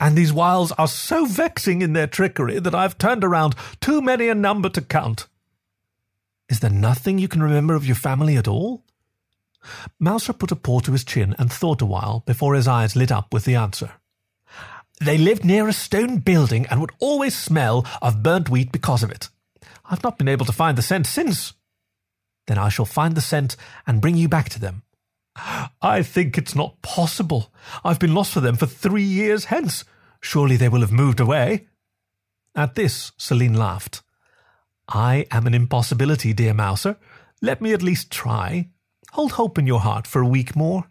And 0.00 0.16
these 0.16 0.32
wiles 0.32 0.72
are 0.72 0.88
so 0.88 1.26
vexing 1.26 1.80
in 1.82 1.92
their 1.92 2.08
trickery 2.08 2.58
that 2.58 2.74
I've 2.74 2.98
turned 2.98 3.22
around 3.22 3.54
too 3.80 4.02
many 4.02 4.28
a 4.28 4.34
number 4.34 4.68
to 4.70 4.80
count. 4.80 5.28
Is 6.48 6.60
there 6.60 6.70
nothing 6.70 7.18
you 7.18 7.28
can 7.28 7.42
remember 7.42 7.74
of 7.74 7.86
your 7.86 7.94
family 7.94 8.36
at 8.36 8.48
all? 8.48 8.84
Mouser 10.00 10.32
put 10.32 10.50
a 10.50 10.56
paw 10.56 10.80
to 10.80 10.92
his 10.92 11.04
chin 11.04 11.36
and 11.38 11.52
thought 11.52 11.80
a 11.80 11.86
while 11.86 12.24
before 12.26 12.54
his 12.54 12.66
eyes 12.66 12.96
lit 12.96 13.12
up 13.12 13.32
with 13.32 13.44
the 13.44 13.54
answer. 13.54 13.92
They 15.02 15.18
lived 15.18 15.44
near 15.44 15.66
a 15.66 15.72
stone 15.72 16.18
building 16.18 16.66
and 16.66 16.80
would 16.80 16.92
always 17.00 17.36
smell 17.36 17.84
of 18.00 18.22
burnt 18.22 18.48
wheat 18.48 18.70
because 18.70 19.02
of 19.02 19.10
it. 19.10 19.28
I've 19.84 20.04
not 20.04 20.16
been 20.16 20.28
able 20.28 20.46
to 20.46 20.52
find 20.52 20.78
the 20.78 20.82
scent 20.82 21.06
since. 21.06 21.54
Then 22.46 22.56
I 22.56 22.68
shall 22.68 22.84
find 22.84 23.16
the 23.16 23.20
scent 23.20 23.56
and 23.84 24.00
bring 24.00 24.16
you 24.16 24.28
back 24.28 24.48
to 24.50 24.60
them. 24.60 24.84
I 25.82 26.02
think 26.04 26.38
it's 26.38 26.54
not 26.54 26.80
possible. 26.82 27.52
I've 27.84 27.98
been 27.98 28.14
lost 28.14 28.32
for 28.32 28.40
them 28.40 28.56
for 28.56 28.66
three 28.66 29.02
years 29.02 29.46
hence. 29.46 29.84
Surely 30.20 30.56
they 30.56 30.68
will 30.68 30.82
have 30.82 30.92
moved 30.92 31.18
away. 31.18 31.66
At 32.54 32.76
this, 32.76 33.10
Selene 33.16 33.54
laughed. 33.54 34.02
I 34.88 35.26
am 35.32 35.48
an 35.48 35.54
impossibility, 35.54 36.32
dear 36.32 36.54
Mouser. 36.54 36.96
Let 37.40 37.60
me 37.60 37.72
at 37.72 37.82
least 37.82 38.12
try. 38.12 38.68
Hold 39.12 39.32
hope 39.32 39.58
in 39.58 39.66
your 39.66 39.80
heart 39.80 40.06
for 40.06 40.22
a 40.22 40.26
week 40.28 40.54
more. 40.54 40.84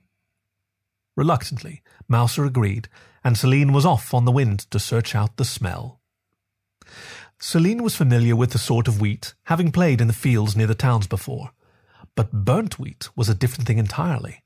Reluctantly, 1.16 1.82
Mouser 2.10 2.44
agreed, 2.44 2.90
and 3.24 3.38
Selene 3.38 3.72
was 3.72 3.86
off 3.86 4.14
on 4.14 4.26
the 4.26 4.32
wind 4.32 4.60
to 4.72 4.80
search 4.80 5.16
out 5.16 5.38
the 5.38 5.46
smell. 5.46 6.00
Selene 7.40 7.84
was 7.84 7.96
familiar 7.96 8.36
with 8.36 8.52
the 8.52 8.60
sort 8.60 8.88
of 8.88 9.02
wheat, 9.02 9.34
having 9.46 9.72
played 9.72 10.00
in 10.02 10.08
the 10.08 10.14
fields 10.14 10.56
near 10.56 10.68
the 10.68 10.76
towns 10.76 11.08
before. 11.08 11.52
But 12.16 12.32
burnt 12.32 12.78
wheat 12.78 13.10
was 13.16 13.30
a 13.30 13.36
different 13.36 13.68
thing 13.68 13.78
entirely. 13.78 14.44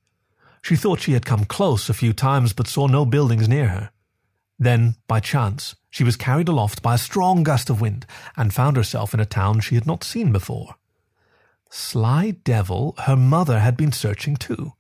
She 0.62 0.76
thought 0.76 1.02
she 1.02 1.14
had 1.14 1.26
come 1.26 1.46
close 1.46 1.90
a 1.90 1.94
few 1.94 2.14
times, 2.14 2.54
but 2.54 2.68
saw 2.68 2.88
no 2.88 3.06
buildings 3.06 3.48
near 3.48 3.68
her. 3.68 3.92
Then, 4.58 4.96
by 5.08 5.20
chance, 5.20 5.76
she 5.90 6.04
was 6.04 6.16
carried 6.16 6.48
aloft 6.48 6.82
by 6.82 6.96
a 6.96 7.00
strong 7.00 7.44
gust 7.44 7.70
of 7.70 7.82
wind 7.82 8.06
and 8.38 8.54
found 8.54 8.78
herself 8.78 9.14
in 9.14 9.20
a 9.20 9.26
town 9.26 9.60
she 9.60 9.76
had 9.76 9.86
not 9.86 10.04
seen 10.04 10.32
before. 10.32 10.76
Sly 11.70 12.32
devil, 12.32 12.96
her 13.00 13.16
mother 13.16 13.60
had 13.60 13.76
been 13.76 13.92
searching 13.92 14.36
too. 14.36 14.74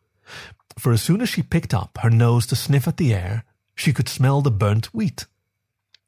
For 0.77 0.91
as 0.91 1.01
soon 1.01 1.21
as 1.21 1.29
she 1.29 1.43
picked 1.43 1.73
up 1.73 1.97
her 2.01 2.09
nose 2.09 2.45
to 2.47 2.55
sniff 2.55 2.87
at 2.87 2.97
the 2.97 3.13
air, 3.13 3.43
she 3.75 3.93
could 3.93 4.09
smell 4.09 4.41
the 4.41 4.51
burnt 4.51 4.87
wheat. 4.87 5.25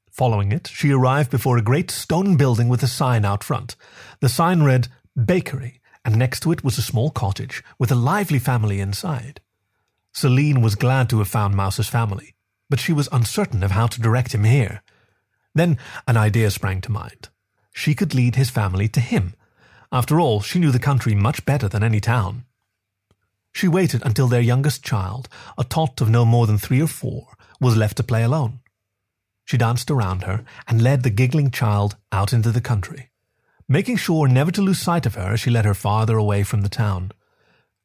Following 0.09 0.51
it, 0.51 0.67
she 0.73 0.91
arrived 0.91 1.29
before 1.29 1.57
a 1.57 1.61
great 1.61 1.91
stone 1.91 2.37
building 2.37 2.69
with 2.69 2.81
a 2.81 2.87
sign 2.87 3.23
out 3.23 3.43
front. 3.43 3.75
The 4.19 4.29
sign 4.29 4.63
read 4.63 4.87
Bakery, 5.15 5.79
and 6.03 6.15
next 6.15 6.39
to 6.39 6.51
it 6.51 6.63
was 6.63 6.77
a 6.77 6.81
small 6.81 7.11
cottage 7.11 7.63
with 7.77 7.91
a 7.91 7.95
lively 7.95 8.39
family 8.39 8.79
inside. 8.79 9.41
Selene 10.13 10.61
was 10.61 10.73
glad 10.73 11.09
to 11.09 11.19
have 11.19 11.27
found 11.27 11.53
Mouser's 11.53 11.89
family, 11.89 12.33
but 12.69 12.79
she 12.79 12.93
was 12.93 13.09
uncertain 13.11 13.61
of 13.61 13.71
how 13.71 13.85
to 13.85 14.01
direct 14.01 14.33
him 14.33 14.43
here. 14.43 14.81
Then 15.53 15.77
an 16.07 16.17
idea 16.17 16.49
sprang 16.49 16.81
to 16.81 16.91
mind. 16.91 17.29
She 17.71 17.93
could 17.93 18.15
lead 18.15 18.35
his 18.35 18.49
family 18.49 18.87
to 18.89 18.99
him. 18.99 19.35
After 19.91 20.19
all, 20.19 20.41
she 20.41 20.57
knew 20.57 20.71
the 20.71 20.79
country 20.79 21.13
much 21.13 21.45
better 21.45 21.67
than 21.67 21.83
any 21.83 21.99
town. 21.99 22.45
She 23.53 23.67
waited 23.67 24.01
until 24.03 24.27
their 24.27 24.41
youngest 24.41 24.83
child, 24.83 25.29
a 25.57 25.63
tot 25.63 26.01
of 26.01 26.09
no 26.09 26.25
more 26.25 26.47
than 26.47 26.57
three 26.57 26.81
or 26.81 26.87
four, 26.87 27.36
was 27.59 27.77
left 27.77 27.97
to 27.97 28.03
play 28.03 28.23
alone. 28.23 28.59
She 29.45 29.57
danced 29.57 29.89
around 29.89 30.23
her 30.23 30.43
and 30.67 30.81
led 30.81 31.03
the 31.03 31.09
giggling 31.09 31.51
child 31.51 31.95
out 32.11 32.33
into 32.33 32.51
the 32.51 32.61
country, 32.61 33.09
making 33.67 33.97
sure 33.97 34.27
never 34.27 34.51
to 34.51 34.61
lose 34.61 34.79
sight 34.79 35.05
of 35.05 35.15
her 35.15 35.33
as 35.33 35.39
she 35.39 35.49
led 35.49 35.65
her 35.65 35.73
farther 35.73 36.17
away 36.17 36.43
from 36.43 36.61
the 36.61 36.69
town. 36.69 37.11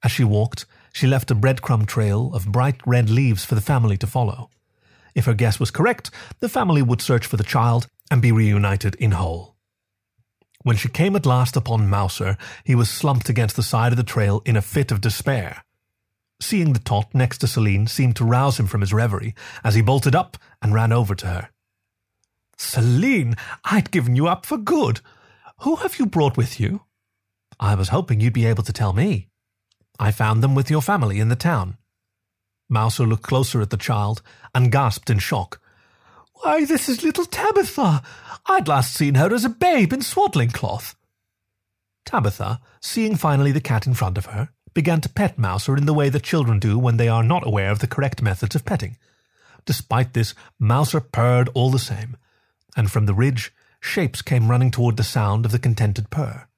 As 0.02 0.10
she 0.10 0.24
walked, 0.24 0.66
she 0.92 1.06
left 1.06 1.30
a 1.30 1.34
breadcrumb 1.34 1.86
trail 1.86 2.34
of 2.34 2.50
bright 2.50 2.80
red 2.84 3.08
leaves 3.08 3.44
for 3.44 3.54
the 3.54 3.60
family 3.60 3.96
to 3.98 4.06
follow. 4.06 4.50
If 5.14 5.26
her 5.26 5.34
guess 5.34 5.60
was 5.60 5.70
correct, 5.70 6.10
the 6.40 6.48
family 6.48 6.82
would 6.82 7.00
search 7.00 7.26
for 7.26 7.36
the 7.36 7.44
child 7.44 7.86
and 8.10 8.20
be 8.20 8.32
reunited 8.32 8.94
in 8.96 9.12
whole. 9.12 9.56
When 10.62 10.76
she 10.76 10.88
came 10.88 11.16
at 11.16 11.26
last 11.26 11.56
upon 11.56 11.88
Mouser, 11.88 12.36
he 12.64 12.74
was 12.74 12.88
slumped 12.90 13.28
against 13.28 13.56
the 13.56 13.62
side 13.62 13.92
of 13.92 13.96
the 13.96 14.04
trail 14.04 14.42
in 14.44 14.56
a 14.56 14.62
fit 14.62 14.92
of 14.92 15.00
despair. 15.00 15.64
Seeing 16.42 16.72
the 16.72 16.80
tot 16.80 17.14
next 17.14 17.38
to 17.38 17.46
Selene 17.46 17.86
seemed 17.86 18.16
to 18.16 18.24
rouse 18.24 18.58
him 18.58 18.66
from 18.66 18.80
his 18.80 18.92
reverie 18.92 19.32
as 19.62 19.76
he 19.76 19.80
bolted 19.80 20.16
up 20.16 20.36
and 20.60 20.74
ran 20.74 20.90
over 20.90 21.14
to 21.14 21.26
her. 21.28 21.50
Selene, 22.58 23.36
I'd 23.64 23.92
given 23.92 24.16
you 24.16 24.26
up 24.26 24.44
for 24.44 24.58
good. 24.58 25.00
Who 25.60 25.76
have 25.76 26.00
you 26.00 26.04
brought 26.04 26.36
with 26.36 26.58
you? 26.58 26.82
I 27.60 27.76
was 27.76 27.90
hoping 27.90 28.18
you'd 28.18 28.32
be 28.32 28.44
able 28.44 28.64
to 28.64 28.72
tell 28.72 28.92
me. 28.92 29.28
I 30.00 30.10
found 30.10 30.42
them 30.42 30.56
with 30.56 30.68
your 30.68 30.82
family 30.82 31.20
in 31.20 31.28
the 31.28 31.36
town. 31.36 31.78
Mouser 32.68 33.06
looked 33.06 33.22
closer 33.22 33.60
at 33.60 33.70
the 33.70 33.76
child 33.76 34.20
and 34.52 34.72
gasped 34.72 35.10
in 35.10 35.20
shock. 35.20 35.60
Why, 36.42 36.64
this 36.64 36.88
is 36.88 37.04
little 37.04 37.24
Tabitha. 37.24 38.02
I'd 38.46 38.66
last 38.66 38.94
seen 38.94 39.14
her 39.14 39.32
as 39.32 39.44
a 39.44 39.48
babe 39.48 39.92
in 39.92 40.02
swaddling 40.02 40.50
cloth. 40.50 40.96
Tabitha, 42.04 42.60
seeing 42.80 43.14
finally 43.14 43.52
the 43.52 43.60
cat 43.60 43.86
in 43.86 43.94
front 43.94 44.18
of 44.18 44.26
her, 44.26 44.50
began 44.74 45.00
to 45.00 45.08
pet 45.08 45.38
Mouser 45.38 45.76
in 45.76 45.86
the 45.86 45.94
way 45.94 46.08
that 46.08 46.22
children 46.22 46.58
do 46.58 46.78
when 46.78 46.96
they 46.96 47.08
are 47.08 47.22
not 47.22 47.46
aware 47.46 47.70
of 47.70 47.80
the 47.80 47.86
correct 47.86 48.22
methods 48.22 48.54
of 48.54 48.64
petting. 48.64 48.96
Despite 49.64 50.12
this, 50.12 50.34
Mouser 50.58 51.00
purred 51.00 51.48
all 51.54 51.70
the 51.70 51.78
same, 51.78 52.16
and 52.76 52.90
from 52.90 53.06
the 53.06 53.14
ridge, 53.14 53.52
shapes 53.80 54.22
came 54.22 54.50
running 54.50 54.70
toward 54.70 54.96
the 54.96 55.02
sound 55.02 55.44
of 55.44 55.52
the 55.52 55.58
contented 55.58 56.10
purr. 56.10 56.48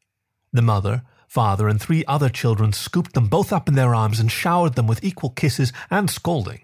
The 0.52 0.62
mother, 0.62 1.02
father, 1.26 1.68
and 1.68 1.80
three 1.80 2.04
other 2.06 2.28
children 2.28 2.72
scooped 2.72 3.14
them 3.14 3.28
both 3.28 3.52
up 3.52 3.68
in 3.68 3.74
their 3.74 3.94
arms 3.94 4.20
and 4.20 4.30
showered 4.30 4.74
them 4.74 4.86
with 4.86 5.02
equal 5.02 5.30
kisses 5.30 5.72
and 5.90 6.08
scolding. 6.08 6.62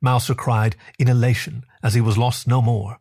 Mouser 0.00 0.34
cried 0.34 0.74
in 0.98 1.08
elation 1.08 1.64
as 1.82 1.94
he 1.94 2.00
was 2.00 2.18
lost 2.18 2.48
no 2.48 2.60
more. 2.60 2.98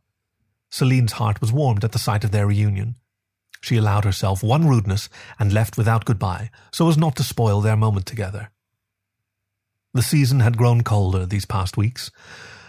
Selene's 0.70 1.14
heart 1.14 1.42
was 1.42 1.52
warmed 1.52 1.84
at 1.84 1.92
the 1.92 2.00
sight 2.00 2.24
of 2.24 2.32
their 2.32 2.48
reunion. 2.48 2.96
She 3.62 3.78
allowed 3.78 4.06
herself 4.06 4.44
one 4.44 4.68
rudeness 4.68 5.10
and 5.40 5.54
left 5.54 5.78
without 5.78 6.06
goodbye, 6.06 6.50
so 6.72 6.90
as 6.90 6.98
not 6.98 7.16
to 7.18 7.24
spoil 7.24 7.62
their 7.62 7.78
moment 7.78 8.06
together. 8.06 8.50
The 9.94 10.02
season 10.02 10.40
had 10.40 10.58
grown 10.58 10.84
colder 10.84 11.26
these 11.26 11.46
past 11.46 11.78
weeks. 11.78 12.12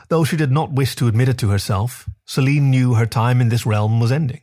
Though 0.09 0.25
she 0.25 0.37
did 0.37 0.51
not 0.51 0.73
wish 0.73 0.95
to 0.97 1.09
admit 1.09 1.29
it 1.29 1.39
to 1.39 1.49
herself, 1.49 2.09
Selene 2.27 2.71
knew 2.71 2.95
her 2.95 3.07
time 3.07 3.41
in 3.41 3.49
this 3.49 3.65
realm 3.65 4.01
was 4.01 4.13
ending. 4.13 4.43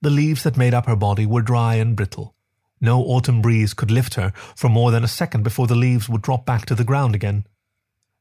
The 0.00 0.10
leaves 0.10 0.44
that 0.44 0.56
made 0.56 0.74
up 0.74 0.86
her 0.86 0.94
body 0.94 1.26
were 1.26 1.42
dry 1.42 1.74
and 1.74 1.96
brittle, 1.96 2.36
no 2.80 3.02
autumn 3.02 3.42
breeze 3.42 3.74
could 3.74 3.90
lift 3.90 4.14
her 4.14 4.32
for 4.54 4.68
more 4.68 4.90
than 4.90 5.02
a 5.02 5.08
second 5.08 5.42
before 5.42 5.66
the 5.66 5.74
leaves 5.74 6.08
would 6.08 6.22
drop 6.22 6.46
back 6.46 6.66
to 6.66 6.74
the 6.74 6.84
ground 6.84 7.14
again. 7.14 7.44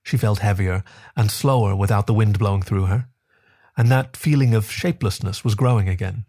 She 0.03 0.17
felt 0.17 0.39
heavier 0.39 0.83
and 1.15 1.29
slower 1.29 1.75
without 1.75 2.07
the 2.07 2.13
wind 2.13 2.39
blowing 2.39 2.63
through 2.63 2.85
her, 2.85 3.07
and 3.75 3.89
that 3.89 4.17
feeling 4.17 4.55
of 4.55 4.71
shapelessness 4.71 5.43
was 5.43 5.55
growing 5.55 5.87
again. 5.89 6.25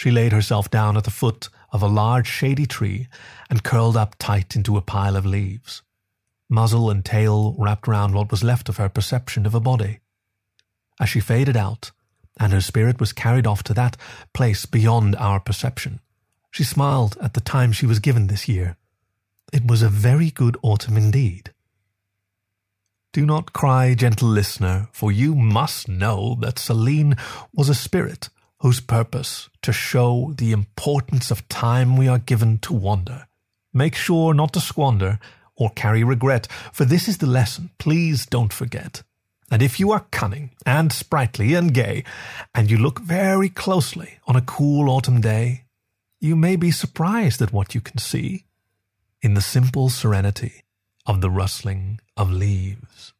She 0.00 0.10
laid 0.10 0.32
herself 0.32 0.70
down 0.70 0.96
at 0.96 1.04
the 1.04 1.10
foot 1.10 1.50
of 1.72 1.82
a 1.82 1.86
large 1.86 2.26
shady 2.26 2.64
tree 2.64 3.06
and 3.50 3.62
curled 3.62 3.98
up 3.98 4.16
tight 4.18 4.56
into 4.56 4.78
a 4.78 4.80
pile 4.80 5.14
of 5.14 5.26
leaves, 5.26 5.82
muzzle 6.48 6.88
and 6.88 7.04
tail 7.04 7.54
wrapped 7.58 7.86
round 7.86 8.14
what 8.14 8.30
was 8.30 8.42
left 8.42 8.70
of 8.70 8.78
her 8.78 8.88
perception 8.88 9.44
of 9.44 9.54
a 9.54 9.60
body. 9.60 10.00
As 10.98 11.10
she 11.10 11.20
faded 11.20 11.54
out, 11.54 11.90
and 12.38 12.50
her 12.50 12.62
spirit 12.62 12.98
was 12.98 13.12
carried 13.12 13.46
off 13.46 13.62
to 13.64 13.74
that 13.74 13.98
place 14.32 14.64
beyond 14.64 15.16
our 15.16 15.38
perception, 15.38 16.00
she 16.50 16.64
smiled 16.64 17.18
at 17.20 17.34
the 17.34 17.42
time 17.42 17.70
she 17.70 17.84
was 17.84 17.98
given 17.98 18.28
this 18.28 18.48
year. 18.48 18.78
It 19.52 19.66
was 19.66 19.82
a 19.82 19.90
very 19.90 20.30
good 20.30 20.56
autumn 20.62 20.96
indeed. 20.96 21.52
Do 23.12 23.26
not 23.26 23.52
cry, 23.52 23.92
gentle 23.92 24.28
listener, 24.28 24.88
for 24.92 25.12
you 25.12 25.34
must 25.34 25.88
know 25.88 26.38
that 26.40 26.58
Selene 26.58 27.16
was 27.52 27.68
a 27.68 27.74
spirit 27.74 28.30
whose 28.60 28.80
purpose 28.80 29.48
to 29.62 29.72
show 29.72 30.32
the 30.36 30.52
importance 30.52 31.30
of 31.30 31.48
time 31.48 31.96
we 31.96 32.08
are 32.08 32.18
given 32.18 32.58
to 32.58 32.72
wander. 32.72 33.26
Make 33.72 33.94
sure 33.94 34.34
not 34.34 34.52
to 34.54 34.60
squander 34.60 35.18
or 35.56 35.70
carry 35.70 36.04
regret, 36.04 36.46
for 36.72 36.84
this 36.84 37.08
is 37.08 37.18
the 37.18 37.26
lesson. 37.26 37.70
Please 37.78 38.26
don't 38.26 38.52
forget. 38.52 39.02
And 39.50 39.62
if 39.62 39.80
you 39.80 39.90
are 39.90 40.06
cunning 40.10 40.50
and 40.64 40.92
sprightly 40.92 41.54
and 41.54 41.74
gay, 41.74 42.04
and 42.54 42.70
you 42.70 42.78
look 42.78 43.00
very 43.00 43.48
closely 43.48 44.18
on 44.26 44.36
a 44.36 44.42
cool 44.42 44.88
autumn 44.88 45.20
day, 45.20 45.64
you 46.20 46.36
may 46.36 46.56
be 46.56 46.70
surprised 46.70 47.42
at 47.42 47.52
what 47.52 47.74
you 47.74 47.80
can 47.80 47.98
see 47.98 48.44
in 49.22 49.34
the 49.34 49.40
simple 49.40 49.88
serenity 49.88 50.62
of 51.06 51.20
the 51.20 51.30
rustling 51.30 51.98
of 52.16 52.30
leaves. 52.30 53.12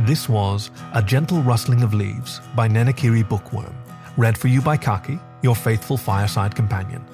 This 0.00 0.28
was 0.28 0.70
A 0.94 1.02
Gentle 1.02 1.42
Rustling 1.42 1.82
of 1.82 1.94
Leaves 1.94 2.40
by 2.54 2.68
Nenekiri 2.68 3.24
Bookwyrm, 3.24 3.74
read 4.16 4.36
for 4.36 4.48
you 4.48 4.60
by 4.60 4.76
Khaki, 4.76 5.18
your 5.42 5.56
faithful 5.56 5.96
fireside 5.96 6.54
companion. 6.54 7.04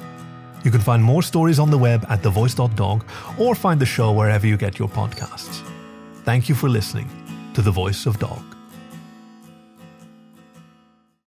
You 0.64 0.70
can 0.70 0.80
find 0.80 1.02
more 1.02 1.22
stories 1.22 1.58
on 1.58 1.70
the 1.70 1.78
web 1.78 2.04
at 2.08 2.22
thevoice.dog 2.22 3.04
or 3.38 3.54
find 3.54 3.80
the 3.80 3.86
show 3.86 4.12
wherever 4.12 4.46
you 4.46 4.56
get 4.56 4.78
your 4.78 4.88
podcasts. 4.88 5.62
Thank 6.24 6.48
you 6.48 6.54
for 6.54 6.68
listening 6.68 7.08
to 7.54 7.62
The 7.62 7.70
Voice 7.70 8.06
of 8.06 8.18
Dog. 8.18 8.51